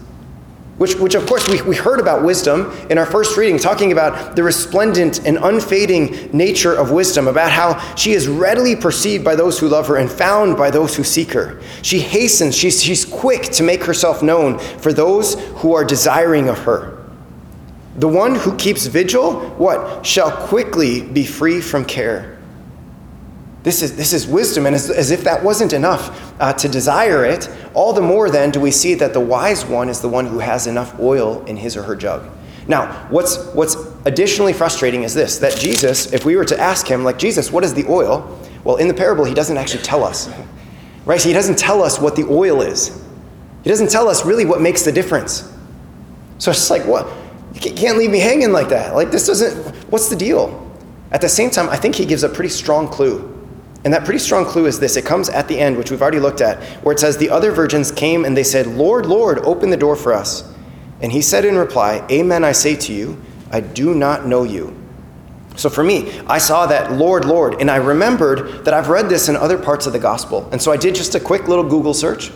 Which, 0.83 0.97
which 0.97 1.15
of 1.15 1.29
course, 1.29 1.49
we, 1.49 1.63
we 1.63 1.77
heard 1.77 2.01
about 2.01 2.25
wisdom 2.25 2.77
in 2.91 2.99
our 2.99 3.07
first 3.07 3.37
reading, 3.37 3.57
talking 3.57 3.93
about 3.93 4.35
the 4.35 4.43
resplendent 4.43 5.25
and 5.25 5.39
unfading 5.41 6.31
nature 6.33 6.75
of 6.75 6.91
wisdom, 6.91 7.29
about 7.29 7.53
how 7.53 7.79
she 7.95 8.15
is 8.15 8.27
readily 8.27 8.75
perceived 8.75 9.25
by 9.25 9.37
those 9.37 9.61
who 9.61 9.69
love 9.69 9.87
her 9.87 9.95
and 9.95 10.11
found 10.11 10.57
by 10.57 10.73
those 10.73 10.97
who 10.97 11.05
seek 11.05 11.31
her. 11.35 11.63
She 11.83 12.01
hastens, 12.01 12.57
she's, 12.57 12.83
she's 12.83 13.05
quick 13.05 13.43
to 13.53 13.63
make 13.63 13.85
herself 13.85 14.25
known 14.25 14.59
for 14.59 14.93
those 14.93 15.35
who 15.59 15.73
are 15.73 15.85
desiring 15.85 16.49
of 16.49 16.59
her. 16.65 16.99
The 17.99 18.09
one 18.09 18.35
who 18.35 18.57
keeps 18.57 18.87
vigil, 18.87 19.51
what? 19.51 20.05
Shall 20.05 20.33
quickly 20.49 21.03
be 21.03 21.25
free 21.25 21.61
from 21.61 21.85
care. 21.85 22.32
This 23.63 23.83
is, 23.83 23.97
this 23.97 24.13
is 24.13 24.27
wisdom, 24.27 24.67
and 24.67 24.75
as, 24.75 24.91
as 24.91 25.13
if 25.13 25.23
that 25.25 25.43
wasn't 25.43 25.73
enough 25.73 26.35
uh, 26.41 26.53
to 26.55 26.69
desire 26.69 27.25
it, 27.25 27.49
all 27.75 27.93
the 27.93 28.01
more 28.01 28.29
then 28.29 28.51
do 28.51 28.61
we 28.61 28.73
see 28.73 28.95
that 28.95 29.13
the 29.13 29.21
wise 29.21 29.65
one 29.65 29.89
is 29.89 30.01
the 30.01 30.09
one 30.09 30.27
who 30.27 30.41
has 30.41 30.67
enough 30.67 30.99
oil 30.99 31.45
in 31.45 31.57
his 31.57 31.77
or 31.77 31.85
her 31.85 31.95
jug. 31.95 32.29
Now, 32.67 33.07
what's, 33.11 33.37
what's 33.55 33.77
additionally 34.05 34.53
frustrating 34.53 35.05
is 35.05 35.15
this 35.15 35.39
that 35.39 35.57
Jesus, 35.57 36.13
if 36.13 36.25
we 36.25 36.37
were 36.37 36.45
to 36.45 36.59
ask 36.59 36.87
him, 36.87 37.05
like, 37.05 37.19
Jesus, 37.19 37.53
what 37.53 37.63
is 37.63 37.73
the 37.75 37.87
oil? 37.89 38.39
Well, 38.65 38.77
in 38.77 38.89
the 38.89 38.95
parable, 38.95 39.25
he 39.25 39.35
doesn't 39.35 39.57
actually 39.57 39.83
tell 39.83 40.05
us. 40.05 40.29
Right? 41.05 41.23
He 41.23 41.33
doesn't 41.33 41.59
tell 41.59 41.83
us 41.83 42.01
what 42.01 42.15
the 42.15 42.25
oil 42.25 42.63
is. 42.63 43.03
He 43.65 43.71
doesn't 43.71 43.91
tell 43.91 44.09
us 44.09 44.25
really 44.25 44.45
what 44.45 44.61
makes 44.61 44.83
the 44.83 44.93
difference. 44.93 45.53
So 46.39 46.51
it's 46.51 46.71
like, 46.71 46.85
what? 46.87 47.09
You 47.55 47.61
can't 47.61 47.99
leave 47.99 48.11
me 48.11 48.19
hanging 48.19 48.51
like 48.53 48.69
that. 48.71 48.95
Like, 48.95 49.11
this 49.11 49.27
doesn't, 49.27 49.57
what's 49.91 50.09
the 50.09 50.17
deal? 50.17 50.59
At 51.11 51.21
the 51.21 51.29
same 51.29 51.51
time, 51.51 51.69
I 51.69 51.77
think 51.77 51.95
he 51.95 52.07
gives 52.07 52.25
a 52.25 52.29
pretty 52.29 52.49
strong 52.49 52.89
clue. 52.89 53.32
And 53.85 53.93
that 53.93 54.05
pretty 54.05 54.21
strong 54.21 54.45
clue 54.45 54.67
is 54.67 54.79
this 54.79 54.97
it 54.97 55.05
comes 55.05 55.29
at 55.29 55.49
the 55.49 55.59
end, 55.59 55.77
which 55.77 55.91
we've 55.91 56.03
already 56.03 56.21
looked 56.21 56.41
at, 56.41 56.63
where 56.85 56.93
it 56.93 57.01
says, 57.01 57.17
The 57.17 57.31
other 57.31 57.51
virgins 57.51 57.91
came 57.91 58.25
and 58.25 58.37
they 58.37 58.45
said, 58.45 58.67
Lord, 58.67 59.07
Lord, 59.07 59.39
open 59.41 59.71
the 59.71 59.77
door 59.77 59.97
for 59.97 60.13
us. 60.13 60.49
And 61.01 61.11
he 61.11 61.21
said 61.21 61.45
in 61.45 61.57
reply, 61.57 62.07
Amen, 62.11 62.45
I 62.45 62.53
say 62.53 62.77
to 62.77 62.93
you, 62.93 63.21
I 63.51 63.61
do 63.61 63.95
not 63.95 64.27
know 64.27 64.45
you. 64.45 64.77
So 65.57 65.69
for 65.69 65.85
me, 65.85 66.19
I 66.21 66.39
saw 66.39 66.67
that 66.67 66.93
Lord, 66.93 67.25
Lord, 67.25 67.61
and 67.61 67.71
I 67.71 67.77
remembered 67.77 68.65
that 68.65 68.73
I've 68.73 68.89
read 68.89 69.09
this 69.09 69.29
in 69.29 69.37
other 69.37 69.59
parts 69.59 69.87
of 69.87 69.93
the 69.93 69.99
gospel. 69.99 70.49
And 70.53 70.63
so 70.63 70.73
I 70.73 70.77
did 70.77 70.95
just 70.95 71.15
a 71.15 71.21
quick 71.21 71.49
little 71.49 71.69
Google 71.69 71.93
search. 71.93 72.31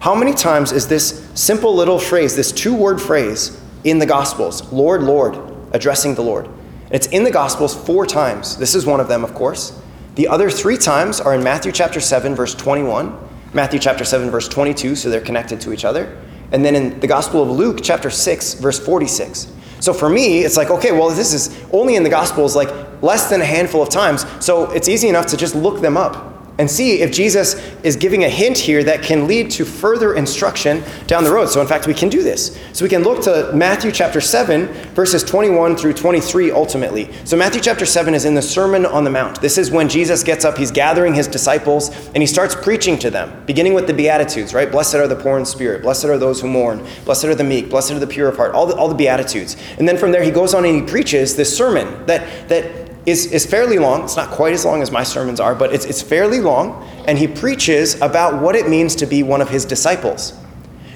How 0.00 0.14
many 0.14 0.34
times 0.34 0.72
is 0.72 0.86
this 0.86 1.28
simple 1.34 1.74
little 1.74 1.98
phrase, 1.98 2.36
this 2.36 2.52
two 2.52 2.74
word 2.74 3.00
phrase, 3.00 3.58
in 3.84 3.98
the 3.98 4.06
Gospels 4.06 4.70
Lord, 4.72 5.02
Lord, 5.02 5.38
addressing 5.72 6.14
the 6.14 6.22
Lord. 6.22 6.48
It's 6.90 7.06
in 7.08 7.24
the 7.24 7.30
Gospels 7.30 7.74
four 7.74 8.06
times. 8.06 8.56
This 8.56 8.74
is 8.74 8.86
one 8.86 9.00
of 9.00 9.08
them, 9.08 9.24
of 9.24 9.34
course. 9.34 9.80
The 10.18 10.26
other 10.26 10.50
three 10.50 10.76
times 10.76 11.20
are 11.20 11.32
in 11.32 11.44
Matthew 11.44 11.70
chapter 11.70 12.00
7, 12.00 12.34
verse 12.34 12.52
21, 12.52 13.16
Matthew 13.54 13.78
chapter 13.78 14.04
7, 14.04 14.30
verse 14.30 14.48
22, 14.48 14.96
so 14.96 15.10
they're 15.10 15.20
connected 15.20 15.60
to 15.60 15.72
each 15.72 15.84
other, 15.84 16.18
and 16.50 16.64
then 16.64 16.74
in 16.74 16.98
the 16.98 17.06
Gospel 17.06 17.40
of 17.40 17.50
Luke 17.50 17.78
chapter 17.84 18.10
6, 18.10 18.54
verse 18.54 18.84
46. 18.84 19.52
So 19.78 19.92
for 19.92 20.10
me, 20.10 20.40
it's 20.40 20.56
like, 20.56 20.70
okay, 20.70 20.90
well, 20.90 21.08
this 21.10 21.32
is 21.32 21.64
only 21.72 21.94
in 21.94 22.02
the 22.02 22.10
Gospels 22.10 22.56
like 22.56 22.68
less 23.00 23.30
than 23.30 23.40
a 23.42 23.44
handful 23.44 23.80
of 23.80 23.90
times, 23.90 24.26
so 24.44 24.68
it's 24.72 24.88
easy 24.88 25.08
enough 25.08 25.26
to 25.26 25.36
just 25.36 25.54
look 25.54 25.80
them 25.80 25.96
up 25.96 26.37
and 26.58 26.68
see 26.68 27.00
if 27.00 27.12
Jesus 27.12 27.54
is 27.84 27.94
giving 27.96 28.24
a 28.24 28.28
hint 28.28 28.58
here 28.58 28.82
that 28.82 29.02
can 29.02 29.28
lead 29.28 29.50
to 29.52 29.64
further 29.64 30.14
instruction 30.14 30.82
down 31.06 31.22
the 31.22 31.30
road. 31.30 31.48
So, 31.48 31.60
in 31.60 31.66
fact, 31.68 31.86
we 31.86 31.94
can 31.94 32.08
do 32.08 32.22
this. 32.22 32.58
So, 32.72 32.84
we 32.84 32.88
can 32.88 33.02
look 33.02 33.22
to 33.22 33.52
Matthew 33.54 33.92
chapter 33.92 34.20
7, 34.20 34.66
verses 34.94 35.22
21 35.22 35.76
through 35.76 35.92
23 35.92 36.50
ultimately. 36.50 37.10
So, 37.24 37.36
Matthew 37.36 37.60
chapter 37.60 37.86
7 37.86 38.12
is 38.12 38.24
in 38.24 38.34
the 38.34 38.42
Sermon 38.42 38.84
on 38.84 39.04
the 39.04 39.10
Mount. 39.10 39.40
This 39.40 39.56
is 39.56 39.70
when 39.70 39.88
Jesus 39.88 40.24
gets 40.24 40.44
up, 40.44 40.58
he's 40.58 40.72
gathering 40.72 41.14
his 41.14 41.28
disciples, 41.28 41.90
and 42.08 42.18
he 42.18 42.26
starts 42.26 42.54
preaching 42.54 42.98
to 42.98 43.10
them, 43.10 43.44
beginning 43.46 43.74
with 43.74 43.86
the 43.86 43.94
Beatitudes, 43.94 44.52
right? 44.52 44.70
Blessed 44.70 44.96
are 44.96 45.06
the 45.06 45.16
poor 45.16 45.38
in 45.38 45.46
spirit, 45.46 45.82
blessed 45.82 46.06
are 46.06 46.18
those 46.18 46.40
who 46.40 46.48
mourn, 46.48 46.84
blessed 47.04 47.26
are 47.26 47.34
the 47.34 47.44
meek, 47.44 47.70
blessed 47.70 47.92
are 47.92 47.98
the 48.00 48.06
pure 48.06 48.28
of 48.28 48.36
heart, 48.36 48.54
all 48.54 48.66
the, 48.66 48.74
all 48.74 48.88
the 48.88 48.94
Beatitudes. 48.94 49.56
And 49.78 49.88
then 49.88 49.96
from 49.96 50.10
there, 50.10 50.22
he 50.22 50.32
goes 50.32 50.54
on 50.54 50.64
and 50.64 50.74
he 50.74 50.82
preaches 50.82 51.36
this 51.36 51.56
sermon 51.56 52.06
that, 52.06 52.48
that 52.48 52.87
is, 53.08 53.26
is 53.32 53.46
fairly 53.46 53.78
long. 53.78 54.04
It's 54.04 54.16
not 54.16 54.30
quite 54.30 54.52
as 54.52 54.64
long 54.64 54.82
as 54.82 54.90
my 54.90 55.02
sermons 55.02 55.40
are, 55.40 55.54
but 55.54 55.72
it's, 55.72 55.84
it's 55.84 56.02
fairly 56.02 56.40
long. 56.40 56.82
And 57.06 57.18
he 57.18 57.26
preaches 57.26 58.00
about 58.00 58.42
what 58.42 58.56
it 58.56 58.68
means 58.68 58.94
to 58.96 59.06
be 59.06 59.22
one 59.22 59.40
of 59.40 59.48
his 59.48 59.64
disciples. 59.64 60.38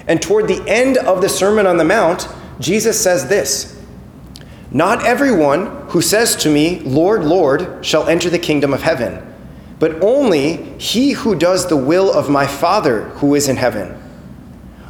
And 0.06 0.20
toward 0.20 0.48
the 0.48 0.62
end 0.68 0.98
of 0.98 1.20
the 1.20 1.28
Sermon 1.28 1.66
on 1.66 1.76
the 1.76 1.84
Mount, 1.84 2.28
Jesus 2.58 3.00
says 3.00 3.28
this 3.28 3.80
Not 4.70 5.04
everyone 5.04 5.88
who 5.88 6.02
says 6.02 6.36
to 6.36 6.50
me, 6.50 6.80
Lord, 6.80 7.24
Lord, 7.24 7.84
shall 7.84 8.08
enter 8.08 8.30
the 8.30 8.38
kingdom 8.38 8.72
of 8.72 8.82
heaven, 8.82 9.34
but 9.78 10.02
only 10.02 10.56
he 10.78 11.12
who 11.12 11.34
does 11.34 11.68
the 11.68 11.76
will 11.76 12.12
of 12.12 12.30
my 12.30 12.46
Father 12.46 13.04
who 13.10 13.34
is 13.34 13.48
in 13.48 13.56
heaven. 13.56 13.98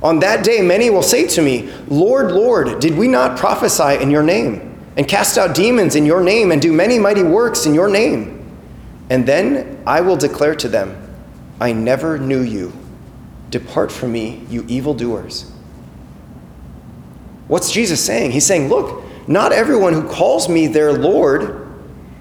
On 0.03 0.19
that 0.21 0.45
day, 0.45 0.63
many 0.63 0.91
will 0.91 1.03
say 1.03 1.27
to 1.29 1.43
me, 1.43 1.71
Lord, 1.87 2.33
Lord, 2.33 2.81
did 2.81 2.97
we 2.97 3.07
not 3.07 3.39
prophesy 3.39 4.03
in 4.03 4.11
your 4.11 4.25
name? 4.25 4.72
And 4.97 5.09
cast 5.09 5.39
out 5.39 5.55
demons 5.55 5.97
in 5.97 6.05
your 6.05 6.23
name 6.23 6.53
and 6.53 6.61
do 6.61 6.73
many 6.73 6.99
mighty 6.99 7.23
works 7.23 7.67
in 7.67 7.75
your 7.75 7.89
name. 7.89 8.39
And 9.11 9.27
then 9.27 9.83
I 9.87 10.01
will 10.01 10.17
declare 10.17 10.55
to 10.57 10.69
them, 10.69 10.99
I 11.61 11.73
never 11.73 12.19
knew 12.19 12.43
you. 12.43 12.73
Depart 13.51 13.93
from 13.93 14.13
me, 14.13 14.45
you 14.49 14.65
evildoers. 14.69 15.51
What's 17.49 17.71
Jesus 17.71 18.05
saying? 18.05 18.31
He's 18.33 18.47
saying, 18.47 18.69
Look, 18.69 19.05
not 19.29 19.53
everyone 19.53 19.93
who 19.93 20.09
calls 20.09 20.49
me 20.49 20.67
their 20.67 20.93
Lord 20.93 21.69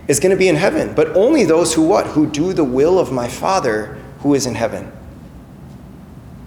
is 0.07 0.19
going 0.19 0.31
to 0.31 0.37
be 0.37 0.49
in 0.49 0.55
heaven, 0.55 0.93
but 0.93 1.15
only 1.15 1.45
those 1.45 1.73
who 1.73 1.83
what? 1.83 2.07
Who 2.07 2.27
do 2.27 2.53
the 2.53 2.63
will 2.63 2.99
of 2.99 3.11
my 3.11 3.27
Father 3.27 3.97
who 4.19 4.33
is 4.33 4.45
in 4.45 4.55
heaven. 4.55 4.91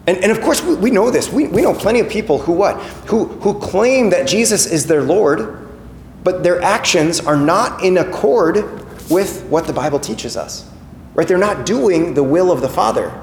And, 0.06 0.18
and 0.18 0.30
of 0.30 0.40
course, 0.42 0.62
we, 0.62 0.74
we 0.74 0.90
know 0.90 1.10
this. 1.10 1.30
We, 1.30 1.48
we 1.48 1.62
know 1.62 1.74
plenty 1.74 2.00
of 2.00 2.08
people 2.08 2.38
who 2.38 2.52
what? 2.52 2.80
Who, 3.06 3.24
who 3.24 3.58
claim 3.58 4.10
that 4.10 4.28
Jesus 4.28 4.66
is 4.66 4.86
their 4.86 5.02
Lord, 5.02 5.63
but 6.24 6.42
their 6.42 6.60
actions 6.62 7.20
are 7.20 7.36
not 7.36 7.84
in 7.84 7.98
accord 7.98 8.56
with 9.10 9.44
what 9.44 9.66
the 9.66 9.72
Bible 9.72 10.00
teaches 10.00 10.36
us. 10.36 10.68
Right? 11.14 11.28
They're 11.28 11.38
not 11.38 11.66
doing 11.66 12.14
the 12.14 12.22
will 12.22 12.50
of 12.50 12.60
the 12.60 12.68
Father. 12.68 13.20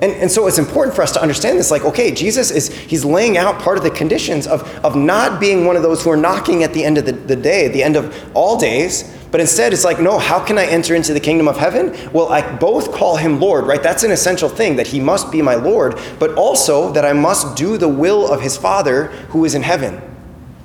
And, 0.00 0.12
and 0.12 0.30
so 0.30 0.46
it's 0.46 0.58
important 0.58 0.94
for 0.94 1.02
us 1.02 1.12
to 1.12 1.22
understand 1.22 1.58
this 1.58 1.70
like, 1.70 1.84
okay, 1.84 2.12
Jesus 2.12 2.50
is 2.50 2.68
he's 2.72 3.04
laying 3.04 3.36
out 3.36 3.60
part 3.60 3.78
of 3.78 3.84
the 3.84 3.90
conditions 3.90 4.46
of, 4.46 4.62
of 4.84 4.94
not 4.94 5.40
being 5.40 5.64
one 5.66 5.74
of 5.74 5.82
those 5.82 6.02
who 6.02 6.10
are 6.10 6.16
knocking 6.16 6.62
at 6.62 6.72
the 6.72 6.84
end 6.84 6.98
of 6.98 7.04
the, 7.04 7.12
the 7.12 7.34
day, 7.34 7.66
the 7.68 7.82
end 7.82 7.96
of 7.96 8.30
all 8.34 8.56
days, 8.56 9.12
but 9.32 9.40
instead 9.40 9.72
it's 9.72 9.84
like, 9.84 10.00
no, 10.00 10.18
how 10.18 10.42
can 10.42 10.56
I 10.56 10.66
enter 10.66 10.94
into 10.94 11.12
the 11.12 11.20
kingdom 11.20 11.48
of 11.48 11.56
heaven? 11.56 11.96
Well, 12.12 12.28
I 12.28 12.56
both 12.58 12.92
call 12.92 13.16
him 13.16 13.40
Lord, 13.40 13.66
right? 13.66 13.82
That's 13.82 14.04
an 14.04 14.12
essential 14.12 14.48
thing, 14.48 14.76
that 14.76 14.86
he 14.86 15.00
must 15.00 15.32
be 15.32 15.42
my 15.42 15.56
Lord, 15.56 15.98
but 16.20 16.34
also 16.34 16.92
that 16.92 17.04
I 17.04 17.12
must 17.12 17.56
do 17.56 17.76
the 17.76 17.88
will 17.88 18.32
of 18.32 18.40
his 18.40 18.56
Father 18.56 19.06
who 19.30 19.44
is 19.44 19.54
in 19.54 19.62
heaven. 19.62 20.00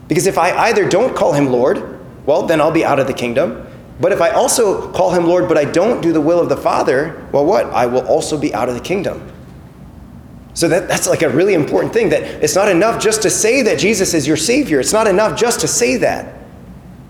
Because 0.08 0.28
if 0.28 0.38
I 0.38 0.52
either 0.68 0.88
don't 0.88 1.16
call 1.16 1.34
him 1.34 1.48
Lord, 1.48 2.00
well, 2.26 2.44
then 2.44 2.62
I'll 2.62 2.72
be 2.72 2.86
out 2.86 3.00
of 3.00 3.08
the 3.08 3.14
kingdom. 3.14 3.68
But 4.00 4.12
if 4.12 4.22
I 4.22 4.32
also 4.32 4.92
call 4.92 5.12
him 5.12 5.26
Lord, 5.26 5.48
but 5.48 5.58
I 5.58 5.66
don't 5.66 6.02
do 6.02 6.12
the 6.12 6.22
will 6.22 6.40
of 6.40 6.50
the 6.50 6.58
Father, 6.58 7.28
well, 7.32 7.46
what? 7.46 7.68
I 7.68 7.86
will 7.86 8.06
also 8.08 8.38
be 8.38 8.54
out 8.54 8.70
of 8.70 8.76
the 8.76 8.82
kingdom. 8.82 9.32
So 10.56 10.68
that, 10.68 10.88
that's 10.88 11.08
like 11.08 11.22
a 11.22 11.30
really 11.30 11.54
important 11.54 11.94
thing 11.94 12.10
that 12.10 12.22
it's 12.44 12.56
not 12.56 12.70
enough 12.70 13.02
just 13.02 13.22
to 13.24 13.30
say 13.30 13.64
that 13.64 13.80
Jesus 13.80 14.14
is 14.14 14.28
your 14.28 14.38
Savior. 14.38 14.80
It's 14.80 14.94
not 14.94 15.08
enough 15.08 15.38
just 15.38 15.62
to 15.62 15.68
say 15.68 15.98
that. 15.98 16.36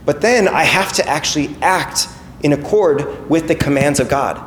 But 0.05 0.21
then 0.21 0.47
I 0.47 0.63
have 0.63 0.93
to 0.93 1.07
actually 1.07 1.55
act 1.61 2.07
in 2.41 2.53
accord 2.53 3.29
with 3.29 3.47
the 3.47 3.55
commands 3.55 3.99
of 3.99 4.09
God. 4.09 4.41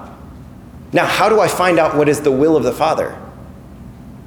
Now, 0.93 1.07
how 1.07 1.29
do 1.29 1.41
I 1.41 1.49
find 1.49 1.79
out 1.79 1.97
what 1.97 2.09
is 2.09 2.21
the 2.21 2.31
will 2.31 2.57
of 2.57 2.63
the 2.63 2.73
Father? 2.73 3.21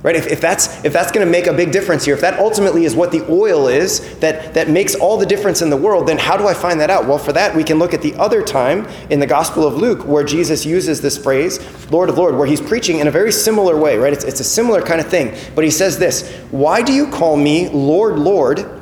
Right? 0.02 0.16
If, 0.16 0.28
if 0.28 0.40
that's, 0.40 0.86
if 0.86 0.94
that's 0.94 1.12
going 1.12 1.26
to 1.26 1.30
make 1.30 1.48
a 1.48 1.54
big 1.54 1.74
difference 1.74 2.06
here, 2.06 2.14
if 2.14 2.22
that 2.22 2.40
ultimately 2.40 2.86
is 2.86 2.96
what 2.96 3.12
the 3.12 3.30
oil 3.30 3.68
is 3.68 4.18
that, 4.20 4.54
that 4.54 4.70
makes 4.70 4.96
all 4.96 5.18
the 5.18 5.26
difference 5.26 5.62
in 5.62 5.70
the 5.70 5.76
world, 5.76 6.08
then 6.08 6.18
how 6.18 6.38
do 6.38 6.48
I 6.48 6.54
find 6.54 6.80
that 6.80 6.90
out? 6.90 7.06
Well, 7.06 7.18
for 7.18 7.34
that, 7.34 7.54
we 7.54 7.66
can 7.66 7.80
look 7.80 7.94
at 7.94 8.02
the 8.02 8.16
other 8.16 8.42
time 8.42 8.88
in 9.10 9.20
the 9.20 9.28
Gospel 9.28 9.68
of 9.68 9.76
Luke 9.76 10.06
where 10.06 10.24
Jesus 10.24 10.66
uses 10.66 11.02
this 11.02 11.18
phrase, 11.18 11.60
Lord 11.92 12.08
of 12.08 12.18
Lord, 12.18 12.36
where 12.36 12.48
he's 12.48 12.62
preaching 12.62 13.00
in 13.00 13.08
a 13.08 13.12
very 13.12 13.34
similar 13.34 13.76
way, 13.76 13.98
right? 13.98 14.14
It's, 14.14 14.24
it's 14.24 14.40
a 14.40 14.46
similar 14.46 14.82
kind 14.82 15.02
of 15.02 15.08
thing. 15.08 15.36
But 15.54 15.66
he 15.66 15.72
says 15.72 16.00
this 16.00 16.34
Why 16.52 16.82
do 16.82 16.94
you 16.94 17.08
call 17.12 17.36
me 17.36 17.68
Lord, 17.68 18.18
Lord, 18.18 18.82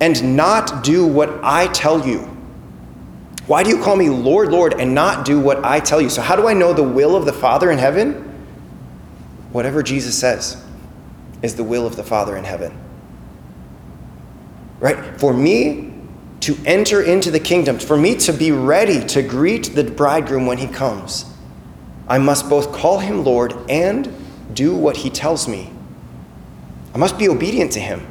and 0.00 0.36
not 0.36 0.84
do 0.84 1.08
what 1.08 1.40
I 1.42 1.66
tell 1.68 2.06
you? 2.06 2.20
Why 3.48 3.64
do 3.64 3.70
you 3.70 3.82
call 3.82 3.96
me 3.96 4.10
Lord, 4.10 4.50
Lord, 4.50 4.80
and 4.80 4.94
not 4.94 5.24
do 5.24 5.40
what 5.40 5.64
I 5.64 5.80
tell 5.80 6.00
you? 6.00 6.08
So, 6.08 6.22
how 6.22 6.36
do 6.36 6.46
I 6.46 6.54
know 6.54 6.72
the 6.72 6.84
will 6.84 7.16
of 7.16 7.24
the 7.24 7.32
Father 7.32 7.72
in 7.72 7.78
heaven? 7.78 8.22
Whatever 9.56 9.82
Jesus 9.82 10.14
says 10.18 10.62
is 11.40 11.54
the 11.54 11.64
will 11.64 11.86
of 11.86 11.96
the 11.96 12.04
Father 12.04 12.36
in 12.36 12.44
heaven. 12.44 12.78
Right? 14.80 15.18
For 15.18 15.32
me 15.32 15.94
to 16.40 16.58
enter 16.66 17.00
into 17.00 17.30
the 17.30 17.40
kingdom, 17.40 17.78
for 17.78 17.96
me 17.96 18.16
to 18.16 18.34
be 18.34 18.52
ready 18.52 19.02
to 19.06 19.22
greet 19.22 19.74
the 19.74 19.82
bridegroom 19.82 20.44
when 20.44 20.58
he 20.58 20.66
comes, 20.66 21.24
I 22.06 22.18
must 22.18 22.50
both 22.50 22.70
call 22.70 22.98
him 22.98 23.24
Lord 23.24 23.54
and 23.70 24.14
do 24.52 24.76
what 24.76 24.98
he 24.98 25.08
tells 25.08 25.48
me. 25.48 25.72
I 26.94 26.98
must 26.98 27.16
be 27.16 27.26
obedient 27.30 27.72
to 27.72 27.80
him. 27.80 28.06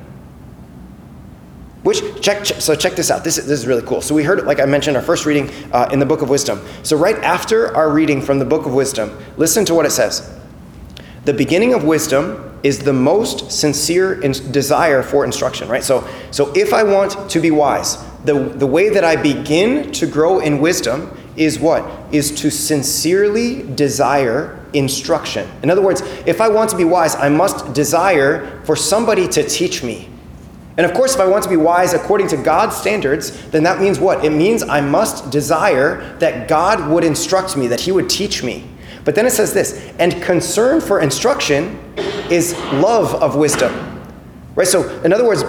Which 1.84 2.02
check, 2.24 2.44
check, 2.44 2.60
so 2.60 2.74
check 2.74 2.96
this 2.96 3.12
out. 3.12 3.24
This 3.24 3.38
is, 3.38 3.46
this 3.46 3.60
is 3.60 3.68
really 3.68 3.84
cool. 3.84 4.02
So 4.02 4.16
we 4.16 4.24
heard, 4.24 4.44
like 4.48 4.60
I 4.60 4.66
mentioned, 4.66 4.98
our 4.98 5.04
first 5.04 5.28
reading 5.28 5.52
uh, 5.72 5.90
in 5.92 6.00
the 6.00 6.08
Book 6.08 6.24
of 6.24 6.30
Wisdom. 6.30 6.60
So 6.82 6.98
right 6.98 7.18
after 7.18 7.75
our 7.75 7.92
reading 7.92 8.20
from 8.20 8.40
the 8.40 8.46
Book 8.46 8.66
of 8.66 8.74
Wisdom, 8.74 9.16
listen 9.38 9.64
to 9.66 9.75
what 9.75 9.86
it 9.86 9.92
says. 9.92 10.35
The 11.25 11.34
beginning 11.34 11.74
of 11.74 11.84
wisdom 11.84 12.60
is 12.63 12.79
the 12.79 12.94
most 12.94 13.51
sincere 13.51 14.15
desire 14.15 15.03
for 15.03 15.25
instruction, 15.25 15.67
right? 15.67 15.84
So, 15.84 16.08
so 16.32 16.51
if 16.55 16.74
I 16.74 16.84
want 16.84 17.29
to 17.29 17.39
be 17.39 17.51
wise, 17.51 17.98
the, 18.24 18.34
the 18.34 18.65
way 18.65 18.89
that 18.89 19.03
I 19.03 19.15
begin 19.15 19.91
to 19.94 20.08
grow 20.08 20.39
in 20.39 20.60
wisdom 20.60 21.15
is 21.36 21.60
what? 21.60 22.13
Is 22.13 22.32
to 22.41 22.50
sincerely 22.50 23.63
desire 23.75 24.60
instruction. 24.74 25.50
In 25.63 25.70
other 25.70 25.82
words, 25.82 26.01
if 26.25 26.41
I 26.41 26.48
want 26.48 26.70
to 26.72 26.77
be 26.77 26.86
wise, 26.86 27.15
I 27.15 27.29
must 27.29 27.74
desire 27.74 28.62
for 28.63 28.75
somebody 28.75 29.27
to 29.29 29.44
teach 29.44 29.84
me. 29.84 30.10
And 30.77 30.86
of 30.86 30.94
course, 30.94 31.15
if 31.15 31.22
I 31.22 31.27
want 31.27 31.44
to 31.44 31.50
be 31.50 31.55
wise 31.55 31.94
according 31.94 32.27
to 32.29 32.38
God's 32.38 32.75
standards, 32.75 33.50
then 33.51 33.63
that 33.63 33.79
means 33.79 34.00
what? 34.00 34.25
It 34.25 34.32
means 34.32 34.62
I 34.62 34.82
must 34.82 35.32
desire 35.32 36.17
that 36.17 36.48
God 36.48 36.89
would 36.89 37.03
instruct 37.03 37.55
me, 37.55 37.67
that 37.67 37.79
He 37.79 37.91
would 37.91 38.10
teach 38.10 38.44
me. 38.44 38.65
But 39.05 39.15
then 39.15 39.25
it 39.25 39.31
says 39.31 39.53
this, 39.53 39.93
and 40.00 40.21
concern 40.21 40.81
for 40.81 41.00
instruction 41.00 41.79
is 42.29 42.53
love 42.74 43.13
of 43.15 43.35
wisdom. 43.35 44.01
Right? 44.55 44.67
So, 44.67 44.89
in 45.03 45.13
other 45.13 45.25
words, 45.25 45.43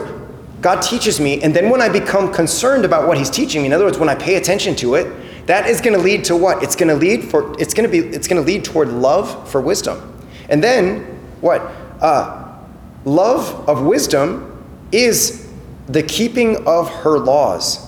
God 0.61 0.83
teaches 0.83 1.19
me, 1.19 1.43
and 1.43 1.55
then 1.55 1.71
when 1.71 1.81
I 1.81 1.89
become 1.89 2.33
concerned 2.33 2.85
about 2.85 3.09
what 3.09 3.19
He's 3.19 3.31
teaching 3.31 3.63
me, 3.63 3.67
in 3.67 3.73
other 3.73 3.85
words, 3.85 3.99
when 3.99 4.09
I 4.09 4.15
pay 4.15 4.37
attention 4.37 4.77
to 4.77 4.95
it, 4.95 5.47
that 5.47 5.69
is 5.69 5.81
going 5.81 5.97
to 5.97 6.03
lead 6.03 6.25
to 6.25 6.37
what? 6.37 6.63
It's 6.63 6.77
going 6.77 6.89
to 6.89 6.95
lead 6.95 7.25
for 7.25 7.59
it's 7.61 7.73
going 7.73 7.89
to 7.89 7.91
be 7.91 8.07
it's 8.09 8.29
going 8.29 8.43
to 8.43 8.47
lead 8.47 8.65
toward 8.65 8.89
love 8.89 9.49
for 9.49 9.61
wisdom. 9.61 10.13
And 10.49 10.63
then 10.63 11.05
what? 11.41 11.61
Uh, 12.01 12.59
love 13.05 13.69
of 13.69 13.83
wisdom 13.85 14.53
is 14.93 15.49
the 15.87 16.03
keeping 16.03 16.67
of 16.67 16.91
her 16.91 17.19
laws. 17.19 17.86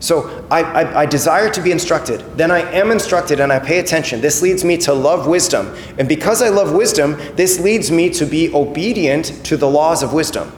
So 0.00 0.46
I, 0.50 0.62
I, 0.62 1.00
I, 1.00 1.06
desire 1.06 1.50
to 1.50 1.60
be 1.60 1.72
instructed. 1.72 2.20
Then 2.36 2.52
I 2.52 2.60
am 2.72 2.92
instructed 2.92 3.40
and 3.40 3.52
I 3.52 3.58
pay 3.58 3.80
attention. 3.80 4.20
This 4.20 4.42
leads 4.42 4.64
me 4.64 4.76
to 4.78 4.92
love 4.92 5.26
wisdom. 5.26 5.74
And 5.98 6.08
because 6.08 6.40
I 6.40 6.50
love 6.50 6.72
wisdom, 6.72 7.16
this 7.34 7.58
leads 7.58 7.90
me 7.90 8.08
to 8.10 8.24
be 8.24 8.54
obedient 8.54 9.44
to 9.46 9.56
the 9.56 9.68
laws 9.68 10.04
of 10.04 10.12
wisdom, 10.12 10.52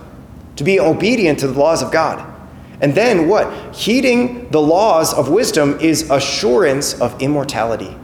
to 0.56 0.64
be 0.64 0.78
obedient 0.78 1.38
to 1.38 1.46
the 1.46 1.58
laws 1.58 1.82
of 1.82 1.90
God. 1.90 2.26
And 2.82 2.94
then 2.94 3.28
what? 3.28 3.74
Heeding 3.74 4.50
the 4.50 4.60
laws 4.60 5.14
of 5.14 5.30
wisdom 5.30 5.78
is 5.80 6.10
assurance 6.10 7.00
of 7.00 7.20
immortality. 7.22 7.96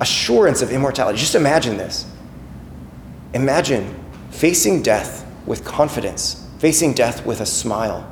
Assurance 0.00 0.62
of 0.62 0.70
immortality. 0.70 1.18
Just 1.18 1.34
imagine 1.34 1.76
this. 1.76 2.06
Imagine 3.32 3.92
facing 4.30 4.82
death 4.82 5.26
with 5.46 5.64
confidence, 5.64 6.48
facing 6.58 6.92
death 6.92 7.26
with 7.26 7.40
a 7.40 7.46
smile 7.46 8.08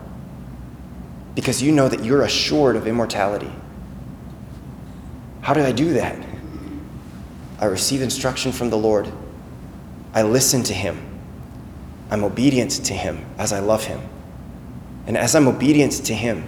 because 1.34 1.62
you 1.62 1.72
know 1.72 1.88
that 1.88 2.04
you're 2.04 2.22
assured 2.22 2.76
of 2.76 2.86
immortality. 2.86 3.50
How 5.40 5.54
do 5.54 5.62
I 5.62 5.72
do 5.72 5.94
that? 5.94 6.24
I 7.58 7.66
receive 7.66 8.02
instruction 8.02 8.52
from 8.52 8.70
the 8.70 8.76
Lord. 8.76 9.10
I 10.14 10.22
listen 10.22 10.62
to 10.64 10.74
Him. 10.74 11.00
I'm 12.10 12.24
obedient 12.24 12.70
to 12.70 12.92
Him 12.92 13.24
as 13.38 13.52
I 13.52 13.60
love 13.60 13.84
Him. 13.84 14.00
And 15.06 15.16
as 15.16 15.34
I'm 15.34 15.48
obedient 15.48 15.92
to 16.04 16.14
Him, 16.14 16.46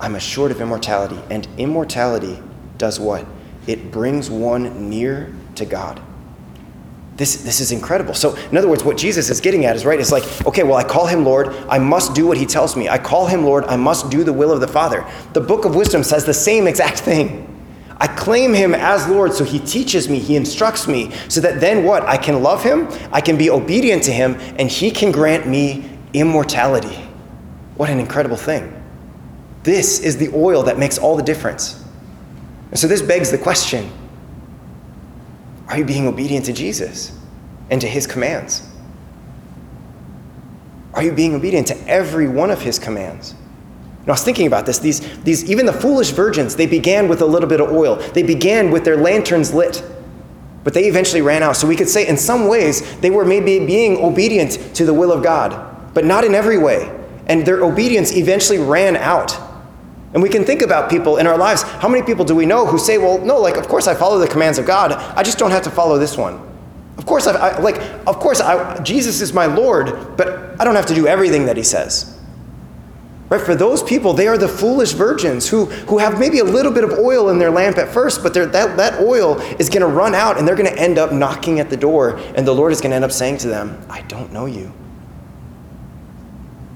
I'm 0.00 0.14
assured 0.14 0.50
of 0.50 0.60
immortality. 0.60 1.18
And 1.30 1.46
immortality 1.58 2.42
does 2.78 2.98
what? 2.98 3.26
It 3.66 3.90
brings 3.90 4.30
one 4.30 4.88
near 4.88 5.34
to 5.56 5.66
God. 5.66 6.00
This, 7.20 7.36
this 7.36 7.60
is 7.60 7.70
incredible. 7.70 8.14
So, 8.14 8.34
in 8.34 8.56
other 8.56 8.66
words, 8.66 8.82
what 8.82 8.96
Jesus 8.96 9.28
is 9.28 9.42
getting 9.42 9.66
at 9.66 9.76
is 9.76 9.84
right, 9.84 10.00
it's 10.00 10.10
like, 10.10 10.24
okay, 10.46 10.62
well, 10.62 10.76
I 10.78 10.84
call 10.84 11.06
him 11.06 11.22
Lord, 11.22 11.48
I 11.68 11.78
must 11.78 12.14
do 12.14 12.26
what 12.26 12.38
he 12.38 12.46
tells 12.46 12.76
me. 12.76 12.88
I 12.88 12.96
call 12.96 13.26
him 13.26 13.44
Lord, 13.44 13.64
I 13.64 13.76
must 13.76 14.08
do 14.08 14.24
the 14.24 14.32
will 14.32 14.50
of 14.50 14.62
the 14.62 14.66
Father. 14.66 15.04
The 15.34 15.40
book 15.42 15.66
of 15.66 15.76
wisdom 15.76 16.02
says 16.02 16.24
the 16.24 16.32
same 16.32 16.66
exact 16.66 17.00
thing. 17.10 17.46
I 17.98 18.06
claim 18.06 18.54
him 18.54 18.74
as 18.74 19.06
Lord, 19.06 19.34
so 19.34 19.44
he 19.44 19.58
teaches 19.58 20.08
me, 20.08 20.18
he 20.18 20.34
instructs 20.34 20.88
me, 20.88 21.12
so 21.28 21.42
that 21.42 21.60
then 21.60 21.84
what? 21.84 22.04
I 22.04 22.16
can 22.16 22.42
love 22.42 22.64
him, 22.64 22.88
I 23.12 23.20
can 23.20 23.36
be 23.36 23.50
obedient 23.50 24.02
to 24.04 24.12
him, 24.12 24.36
and 24.56 24.70
he 24.70 24.90
can 24.90 25.12
grant 25.12 25.46
me 25.46 25.90
immortality. 26.14 27.06
What 27.76 27.90
an 27.90 28.00
incredible 28.00 28.38
thing. 28.38 28.82
This 29.62 30.00
is 30.00 30.16
the 30.16 30.30
oil 30.34 30.62
that 30.62 30.78
makes 30.78 30.96
all 30.96 31.16
the 31.16 31.22
difference. 31.22 31.84
And 32.70 32.78
so 32.78 32.86
this 32.86 33.02
begs 33.02 33.30
the 33.30 33.36
question 33.36 33.92
are 35.70 35.78
you 35.78 35.84
being 35.84 36.08
obedient 36.08 36.44
to 36.46 36.52
Jesus 36.52 37.16
and 37.70 37.80
to 37.80 37.86
his 37.86 38.06
commands? 38.06 38.68
Are 40.94 41.02
you 41.02 41.12
being 41.12 41.34
obedient 41.36 41.68
to 41.68 41.88
every 41.88 42.28
one 42.28 42.50
of 42.50 42.60
his 42.60 42.78
commands? 42.78 43.36
And 44.00 44.08
I 44.08 44.12
was 44.12 44.24
thinking 44.24 44.48
about 44.48 44.66
this. 44.66 44.80
These, 44.80 45.22
these, 45.22 45.48
even 45.48 45.66
the 45.66 45.72
foolish 45.72 46.10
virgins, 46.10 46.56
they 46.56 46.66
began 46.66 47.06
with 47.06 47.22
a 47.22 47.26
little 47.26 47.48
bit 47.48 47.60
of 47.60 47.70
oil. 47.70 47.96
They 47.96 48.24
began 48.24 48.72
with 48.72 48.84
their 48.84 48.96
lanterns 48.96 49.54
lit, 49.54 49.84
but 50.64 50.74
they 50.74 50.86
eventually 50.86 51.22
ran 51.22 51.44
out. 51.44 51.56
So 51.56 51.68
we 51.68 51.76
could 51.76 51.88
say, 51.88 52.08
in 52.08 52.16
some 52.16 52.48
ways, 52.48 52.98
they 52.98 53.10
were 53.10 53.24
maybe 53.24 53.64
being 53.64 53.98
obedient 53.98 54.74
to 54.74 54.84
the 54.84 54.92
will 54.92 55.12
of 55.12 55.22
God, 55.22 55.94
but 55.94 56.04
not 56.04 56.24
in 56.24 56.34
every 56.34 56.58
way. 56.58 56.90
And 57.26 57.46
their 57.46 57.62
obedience 57.62 58.16
eventually 58.16 58.58
ran 58.58 58.96
out. 58.96 59.38
And 60.12 60.22
we 60.22 60.28
can 60.28 60.44
think 60.44 60.62
about 60.62 60.90
people 60.90 61.18
in 61.18 61.26
our 61.26 61.38
lives. 61.38 61.62
How 61.62 61.88
many 61.88 62.04
people 62.04 62.24
do 62.24 62.34
we 62.34 62.46
know 62.46 62.66
who 62.66 62.78
say, 62.78 62.98
well, 62.98 63.18
no, 63.18 63.38
like, 63.38 63.56
of 63.56 63.68
course 63.68 63.86
I 63.86 63.94
follow 63.94 64.18
the 64.18 64.26
commands 64.26 64.58
of 64.58 64.66
God. 64.66 64.92
I 64.92 65.22
just 65.22 65.38
don't 65.38 65.52
have 65.52 65.62
to 65.62 65.70
follow 65.70 65.98
this 65.98 66.16
one. 66.16 66.46
Of 66.98 67.06
course, 67.06 67.26
I, 67.26 67.32
I 67.32 67.58
like, 67.60 67.80
of 68.06 68.18
course, 68.18 68.40
I, 68.40 68.82
Jesus 68.82 69.20
is 69.20 69.32
my 69.32 69.46
Lord, 69.46 70.16
but 70.16 70.60
I 70.60 70.64
don't 70.64 70.74
have 70.74 70.86
to 70.86 70.94
do 70.94 71.06
everything 71.06 71.46
that 71.46 71.56
he 71.56 71.62
says. 71.62 72.18
Right? 73.30 73.40
For 73.40 73.54
those 73.54 73.82
people, 73.84 74.12
they 74.12 74.26
are 74.26 74.36
the 74.36 74.48
foolish 74.48 74.92
virgins 74.92 75.48
who, 75.48 75.66
who 75.66 75.98
have 75.98 76.18
maybe 76.18 76.40
a 76.40 76.44
little 76.44 76.72
bit 76.72 76.82
of 76.82 76.98
oil 76.98 77.28
in 77.28 77.38
their 77.38 77.50
lamp 77.50 77.78
at 77.78 77.88
first, 77.88 78.24
but 78.24 78.34
that, 78.34 78.52
that 78.52 79.00
oil 79.00 79.38
is 79.60 79.68
going 79.68 79.82
to 79.82 79.86
run 79.86 80.16
out 80.16 80.36
and 80.36 80.46
they're 80.46 80.56
going 80.56 80.68
to 80.68 80.78
end 80.78 80.98
up 80.98 81.12
knocking 81.12 81.60
at 81.60 81.70
the 81.70 81.76
door, 81.76 82.16
and 82.34 82.46
the 82.46 82.52
Lord 82.52 82.72
is 82.72 82.80
going 82.80 82.90
to 82.90 82.96
end 82.96 83.04
up 83.04 83.12
saying 83.12 83.38
to 83.38 83.48
them, 83.48 83.80
I 83.88 84.02
don't 84.02 84.32
know 84.32 84.46
you. 84.46 84.72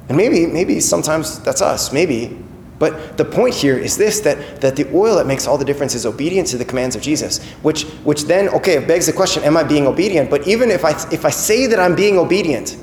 And 0.09 0.17
maybe, 0.17 0.47
maybe 0.47 0.79
sometimes 0.79 1.41
that's 1.41 1.61
us, 1.61 1.93
maybe. 1.93 2.38
But 2.85 3.17
the 3.17 3.25
point 3.25 3.55
here 3.55 3.79
is 3.79 3.97
this 3.97 4.21
that, 4.21 4.61
that 4.61 4.76
the 4.76 4.87
oil 4.95 5.17
that 5.17 5.26
makes 5.26 5.47
all 5.47 5.57
the 5.57 5.64
difference 5.64 5.95
is 5.95 6.05
obedience 6.05 6.50
to 6.50 6.59
the 6.59 6.67
commands 6.67 6.95
of 6.95 7.00
Jesus, 7.00 7.43
which, 7.62 7.85
which 8.05 8.25
then, 8.25 8.50
okay, 8.50 8.75
it 8.75 8.87
begs 8.87 9.07
the 9.07 9.12
question, 9.14 9.43
am 9.43 9.57
I 9.57 9.62
being 9.62 9.87
obedient? 9.87 10.29
But 10.29 10.47
even 10.47 10.71
if 10.71 10.85
I, 10.85 10.91
if 11.11 11.25
I 11.25 11.31
say 11.31 11.67
that 11.67 11.81
I'm 11.81 11.97
being 11.97 12.19
obedient, 12.19 12.76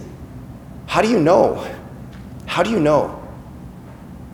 how 0.87 1.03
do 1.03 1.07
you 1.07 1.19
know? 1.19 1.71
How 2.47 2.63
do 2.63 2.71
you 2.71 2.79
know? 2.79 3.21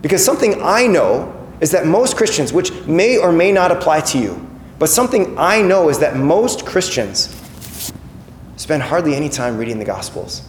Because 0.02 0.24
something 0.24 0.64
I 0.64 0.88
know 0.88 1.36
is 1.60 1.72
that 1.72 1.86
most 1.86 2.16
Christians, 2.16 2.54
which 2.54 2.72
may 2.86 3.18
or 3.18 3.34
may 3.34 3.52
not 3.52 3.70
apply 3.70 4.00
to 4.00 4.20
you, 4.20 4.50
but 4.80 4.88
something 4.88 5.38
I 5.38 5.62
know 5.62 5.90
is 5.90 6.00
that 6.00 6.16
most 6.16 6.66
Christians 6.66 7.36
spend 8.56 8.84
hardly 8.84 9.16
any 9.16 9.28
time 9.28 9.58
reading 9.58 9.80
the 9.80 9.86
Gospels, 9.86 10.48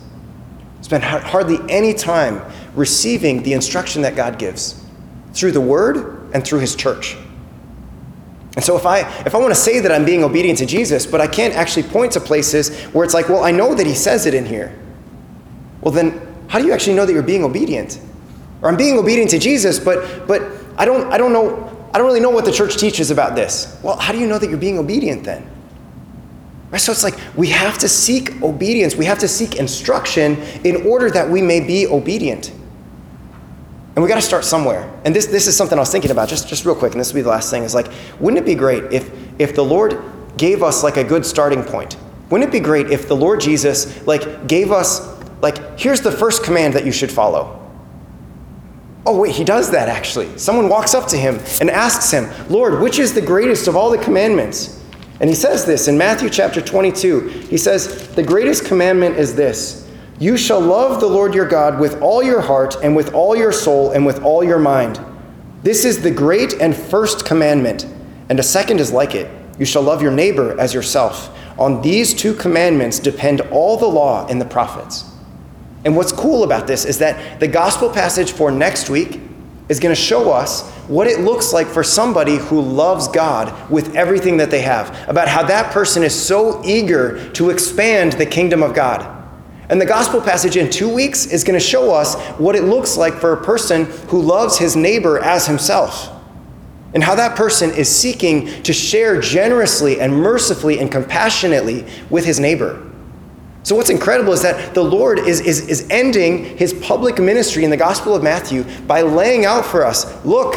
spend 0.80 1.02
hardly 1.02 1.58
any 1.68 1.92
time 1.92 2.40
receiving 2.76 3.42
the 3.42 3.54
instruction 3.54 4.02
that 4.02 4.14
God 4.14 4.38
gives 4.38 4.84
through 5.38 5.52
the 5.52 5.60
Word 5.60 6.30
and 6.34 6.44
through 6.44 6.60
His 6.60 6.74
church. 6.74 7.16
And 8.58 8.64
so 8.64 8.76
if 8.76 8.86
I 8.86 9.00
if 9.24 9.36
I 9.36 9.38
want 9.38 9.54
to 9.54 9.60
say 9.60 9.78
that 9.78 9.92
I'm 9.92 10.04
being 10.04 10.24
obedient 10.24 10.58
to 10.58 10.66
Jesus, 10.66 11.06
but 11.06 11.20
I 11.20 11.28
can't 11.28 11.54
actually 11.54 11.84
point 11.84 12.10
to 12.14 12.20
places 12.20 12.76
where 12.86 13.04
it's 13.04 13.14
like, 13.14 13.28
well, 13.28 13.44
I 13.44 13.52
know 13.52 13.72
that 13.72 13.86
he 13.86 13.94
says 13.94 14.26
it 14.26 14.34
in 14.34 14.44
here. 14.44 14.76
Well, 15.80 15.94
then 15.94 16.20
how 16.48 16.58
do 16.58 16.66
you 16.66 16.72
actually 16.72 16.96
know 16.96 17.06
that 17.06 17.12
you're 17.12 17.22
being 17.22 17.44
obedient? 17.44 18.00
Or 18.60 18.68
I'm 18.68 18.76
being 18.76 18.98
obedient 18.98 19.30
to 19.30 19.38
Jesus, 19.38 19.78
but 19.78 20.26
but 20.26 20.42
I 20.76 20.84
don't 20.84 21.12
I 21.12 21.18
don't 21.18 21.32
know 21.32 21.68
I 21.94 21.98
don't 21.98 22.06
really 22.08 22.18
know 22.18 22.30
what 22.30 22.44
the 22.44 22.50
church 22.50 22.76
teaches 22.76 23.12
about 23.12 23.36
this. 23.36 23.78
Well, 23.80 23.96
how 23.96 24.12
do 24.12 24.18
you 24.18 24.26
know 24.26 24.40
that 24.40 24.48
you're 24.50 24.58
being 24.58 24.78
obedient 24.78 25.22
then? 25.22 25.48
Right? 26.72 26.80
So 26.80 26.90
it's 26.90 27.04
like 27.04 27.14
we 27.36 27.50
have 27.50 27.78
to 27.78 27.88
seek 27.88 28.42
obedience. 28.42 28.96
We 28.96 29.04
have 29.04 29.20
to 29.20 29.28
seek 29.28 29.54
instruction 29.54 30.36
in 30.64 30.84
order 30.84 31.12
that 31.12 31.30
we 31.30 31.42
may 31.42 31.60
be 31.60 31.86
obedient. 31.86 32.50
And 33.98 34.02
we 34.04 34.08
got 34.08 34.14
to 34.14 34.22
start 34.22 34.44
somewhere. 34.44 34.88
And 35.04 35.12
this, 35.12 35.26
this 35.26 35.48
is 35.48 35.56
something 35.56 35.76
I 35.76 35.80
was 35.80 35.90
thinking 35.90 36.12
about 36.12 36.28
just, 36.28 36.46
just 36.46 36.64
real 36.64 36.76
quick, 36.76 36.92
and 36.92 37.00
this 37.00 37.08
will 37.08 37.16
be 37.16 37.22
the 37.22 37.30
last 37.30 37.50
thing, 37.50 37.64
is 37.64 37.74
like, 37.74 37.88
wouldn't 38.20 38.40
it 38.40 38.46
be 38.46 38.54
great 38.54 38.92
if, 38.92 39.10
if 39.40 39.56
the 39.56 39.64
Lord 39.64 40.00
gave 40.36 40.62
us 40.62 40.84
like 40.84 40.96
a 40.96 41.02
good 41.02 41.26
starting 41.26 41.64
point? 41.64 41.96
Wouldn't 42.30 42.48
it 42.48 42.52
be 42.52 42.60
great 42.60 42.92
if 42.92 43.08
the 43.08 43.16
Lord 43.16 43.40
Jesus 43.40 44.06
like 44.06 44.46
gave 44.46 44.70
us 44.70 45.04
like 45.42 45.76
here's 45.76 46.00
the 46.00 46.12
first 46.12 46.44
command 46.44 46.74
that 46.74 46.86
you 46.86 46.92
should 46.92 47.10
follow? 47.10 47.60
Oh, 49.04 49.18
wait, 49.18 49.34
he 49.34 49.42
does 49.42 49.72
that 49.72 49.88
actually. 49.88 50.38
Someone 50.38 50.68
walks 50.68 50.94
up 50.94 51.08
to 51.08 51.16
him 51.16 51.40
and 51.60 51.68
asks 51.68 52.12
him, 52.12 52.30
Lord, 52.48 52.80
which 52.80 53.00
is 53.00 53.14
the 53.14 53.20
greatest 53.20 53.66
of 53.66 53.74
all 53.74 53.90
the 53.90 53.98
commandments? 53.98 54.80
And 55.18 55.28
he 55.28 55.34
says 55.34 55.64
this 55.64 55.88
in 55.88 55.98
Matthew 55.98 56.30
chapter 56.30 56.60
22. 56.60 57.30
He 57.50 57.56
says, 57.56 58.06
The 58.14 58.22
greatest 58.22 58.64
commandment 58.64 59.16
is 59.16 59.34
this 59.34 59.87
You 60.20 60.36
shall 60.36 60.60
love 60.60 61.00
the 61.00 61.06
Lord 61.06 61.32
your 61.32 61.46
God 61.46 61.78
with 61.78 62.02
all 62.02 62.24
your 62.24 62.40
heart, 62.40 62.76
and 62.82 62.96
with 62.96 63.14
all 63.14 63.36
your 63.36 63.52
soul, 63.52 63.92
and 63.92 64.04
with 64.04 64.22
all 64.22 64.42
your 64.42 64.58
mind. 64.58 64.98
This 65.62 65.84
is 65.84 66.02
the 66.02 66.10
great 66.10 66.54
and 66.60 66.74
first 66.76 67.24
commandment. 67.24 67.86
And 68.28 68.40
a 68.40 68.42
second 68.42 68.80
is 68.80 68.92
like 68.92 69.14
it 69.14 69.30
You 69.58 69.64
shall 69.64 69.82
love 69.82 70.02
your 70.02 70.10
neighbor 70.10 70.58
as 70.58 70.74
yourself. 70.74 71.36
On 71.58 71.82
these 71.82 72.14
two 72.14 72.34
commandments 72.34 72.98
depend 72.98 73.40
all 73.52 73.76
the 73.76 73.86
law 73.86 74.26
and 74.26 74.40
the 74.40 74.44
prophets. 74.44 75.04
And 75.84 75.96
what's 75.96 76.12
cool 76.12 76.42
about 76.42 76.66
this 76.66 76.84
is 76.84 76.98
that 76.98 77.38
the 77.38 77.48
gospel 77.48 77.88
passage 77.88 78.32
for 78.32 78.50
next 78.50 78.90
week 78.90 79.20
is 79.68 79.78
going 79.78 79.94
to 79.94 80.00
show 80.00 80.32
us 80.32 80.68
what 80.88 81.06
it 81.06 81.20
looks 81.20 81.52
like 81.52 81.66
for 81.66 81.84
somebody 81.84 82.36
who 82.36 82.60
loves 82.60 83.06
God 83.08 83.70
with 83.70 83.94
everything 83.94 84.38
that 84.38 84.50
they 84.50 84.62
have, 84.62 85.08
about 85.08 85.28
how 85.28 85.42
that 85.44 85.72
person 85.72 86.02
is 86.02 86.14
so 86.14 86.62
eager 86.64 87.30
to 87.32 87.50
expand 87.50 88.14
the 88.14 88.26
kingdom 88.26 88.62
of 88.62 88.74
God. 88.74 89.17
And 89.70 89.80
the 89.80 89.86
gospel 89.86 90.20
passage 90.20 90.56
in 90.56 90.70
two 90.70 90.92
weeks 90.92 91.26
is 91.26 91.44
going 91.44 91.58
to 91.58 91.64
show 91.64 91.94
us 91.94 92.16
what 92.38 92.56
it 92.56 92.64
looks 92.64 92.96
like 92.96 93.14
for 93.14 93.34
a 93.34 93.44
person 93.44 93.84
who 94.08 94.20
loves 94.20 94.58
his 94.58 94.76
neighbor 94.76 95.18
as 95.18 95.46
himself. 95.46 96.10
And 96.94 97.04
how 97.04 97.14
that 97.16 97.36
person 97.36 97.70
is 97.70 97.94
seeking 97.94 98.62
to 98.62 98.72
share 98.72 99.20
generously 99.20 100.00
and 100.00 100.12
mercifully 100.12 100.78
and 100.78 100.90
compassionately 100.90 101.84
with 102.08 102.24
his 102.24 102.40
neighbor. 102.40 102.82
So, 103.62 103.76
what's 103.76 103.90
incredible 103.90 104.32
is 104.32 104.40
that 104.40 104.72
the 104.72 104.82
Lord 104.82 105.18
is, 105.18 105.40
is, 105.42 105.68
is 105.68 105.86
ending 105.90 106.56
his 106.56 106.72
public 106.72 107.18
ministry 107.18 107.64
in 107.64 107.70
the 107.70 107.76
Gospel 107.76 108.14
of 108.14 108.22
Matthew 108.22 108.64
by 108.86 109.02
laying 109.02 109.44
out 109.44 109.66
for 109.66 109.84
us 109.84 110.24
look, 110.24 110.54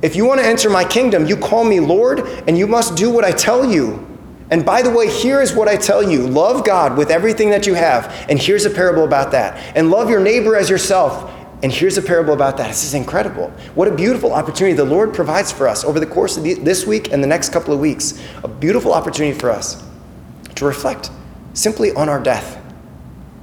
if 0.00 0.16
you 0.16 0.24
want 0.24 0.40
to 0.40 0.46
enter 0.46 0.70
my 0.70 0.84
kingdom, 0.84 1.26
you 1.26 1.36
call 1.36 1.64
me 1.64 1.80
Lord, 1.80 2.20
and 2.46 2.56
you 2.56 2.66
must 2.66 2.96
do 2.96 3.10
what 3.10 3.24
I 3.24 3.32
tell 3.32 3.70
you. 3.70 4.07
And 4.50 4.64
by 4.64 4.82
the 4.82 4.90
way, 4.90 5.10
here 5.10 5.42
is 5.42 5.52
what 5.52 5.68
I 5.68 5.76
tell 5.76 6.02
you 6.02 6.26
love 6.26 6.64
God 6.64 6.96
with 6.96 7.10
everything 7.10 7.50
that 7.50 7.66
you 7.66 7.74
have. 7.74 8.26
And 8.30 8.38
here's 8.38 8.64
a 8.64 8.70
parable 8.70 9.04
about 9.04 9.30
that. 9.32 9.76
And 9.76 9.90
love 9.90 10.08
your 10.08 10.20
neighbor 10.20 10.56
as 10.56 10.70
yourself. 10.70 11.30
And 11.62 11.72
here's 11.72 11.98
a 11.98 12.02
parable 12.02 12.32
about 12.32 12.56
that. 12.56 12.68
This 12.68 12.84
is 12.84 12.94
incredible. 12.94 13.48
What 13.74 13.88
a 13.88 13.94
beautiful 13.94 14.32
opportunity 14.32 14.76
the 14.76 14.84
Lord 14.84 15.12
provides 15.12 15.52
for 15.52 15.66
us 15.68 15.84
over 15.84 16.00
the 16.00 16.06
course 16.06 16.36
of 16.36 16.44
this 16.44 16.86
week 16.86 17.12
and 17.12 17.22
the 17.22 17.26
next 17.26 17.52
couple 17.52 17.74
of 17.74 17.80
weeks. 17.80 18.22
A 18.44 18.48
beautiful 18.48 18.92
opportunity 18.94 19.38
for 19.38 19.50
us 19.50 19.82
to 20.54 20.64
reflect 20.64 21.10
simply 21.54 21.92
on 21.92 22.08
our 22.08 22.22
death, 22.22 22.62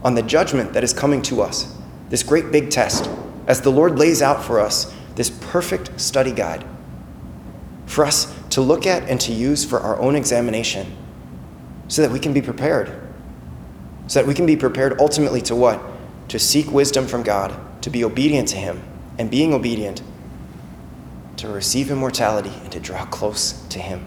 on 0.04 0.16
the 0.16 0.24
judgment 0.24 0.74
that 0.74 0.84
is 0.84 0.94
coming 0.94 1.22
to 1.24 1.42
us, 1.42 1.76
this 2.10 2.24
great 2.24 2.52
big 2.52 2.70
test, 2.70 3.10
as 3.48 3.62
the 3.62 3.72
Lord 3.72 4.00
lays 4.00 4.22
out 4.22 4.44
for 4.44 4.60
us 4.60 4.94
this 5.16 5.30
perfect 5.30 6.00
study 6.00 6.32
guide 6.32 6.66
for 7.86 8.06
us 8.06 8.34
to 8.56 8.62
look 8.62 8.88
at 8.88 9.04
and 9.10 9.20
to 9.20 9.34
use 9.34 9.66
for 9.66 9.82
our 9.82 10.00
own 10.00 10.16
examination 10.16 10.96
so 11.90 12.02
that 12.02 12.10
we 12.10 12.22
can 12.22 12.32
be 12.32 12.42
prepared. 12.42 12.90
So 14.08 14.20
that 14.20 14.26
we 14.26 14.34
can 14.34 14.46
be 14.46 14.56
prepared 14.56 15.02
ultimately 15.02 15.42
to 15.42 15.56
what? 15.58 15.84
To 16.30 16.40
seek 16.40 16.72
wisdom 16.72 17.06
from 17.06 17.22
God, 17.22 17.54
to 17.82 17.90
be 17.90 18.06
obedient 18.06 18.48
to 18.50 18.56
Him, 18.56 18.82
and 19.18 19.30
being 19.30 19.54
obedient, 19.54 20.02
to 21.36 21.50
receive 21.50 21.92
immortality 21.92 22.54
and 22.64 22.72
to 22.72 22.80
draw 22.80 23.06
close 23.08 23.62
to 23.68 23.80
Him. 23.80 24.06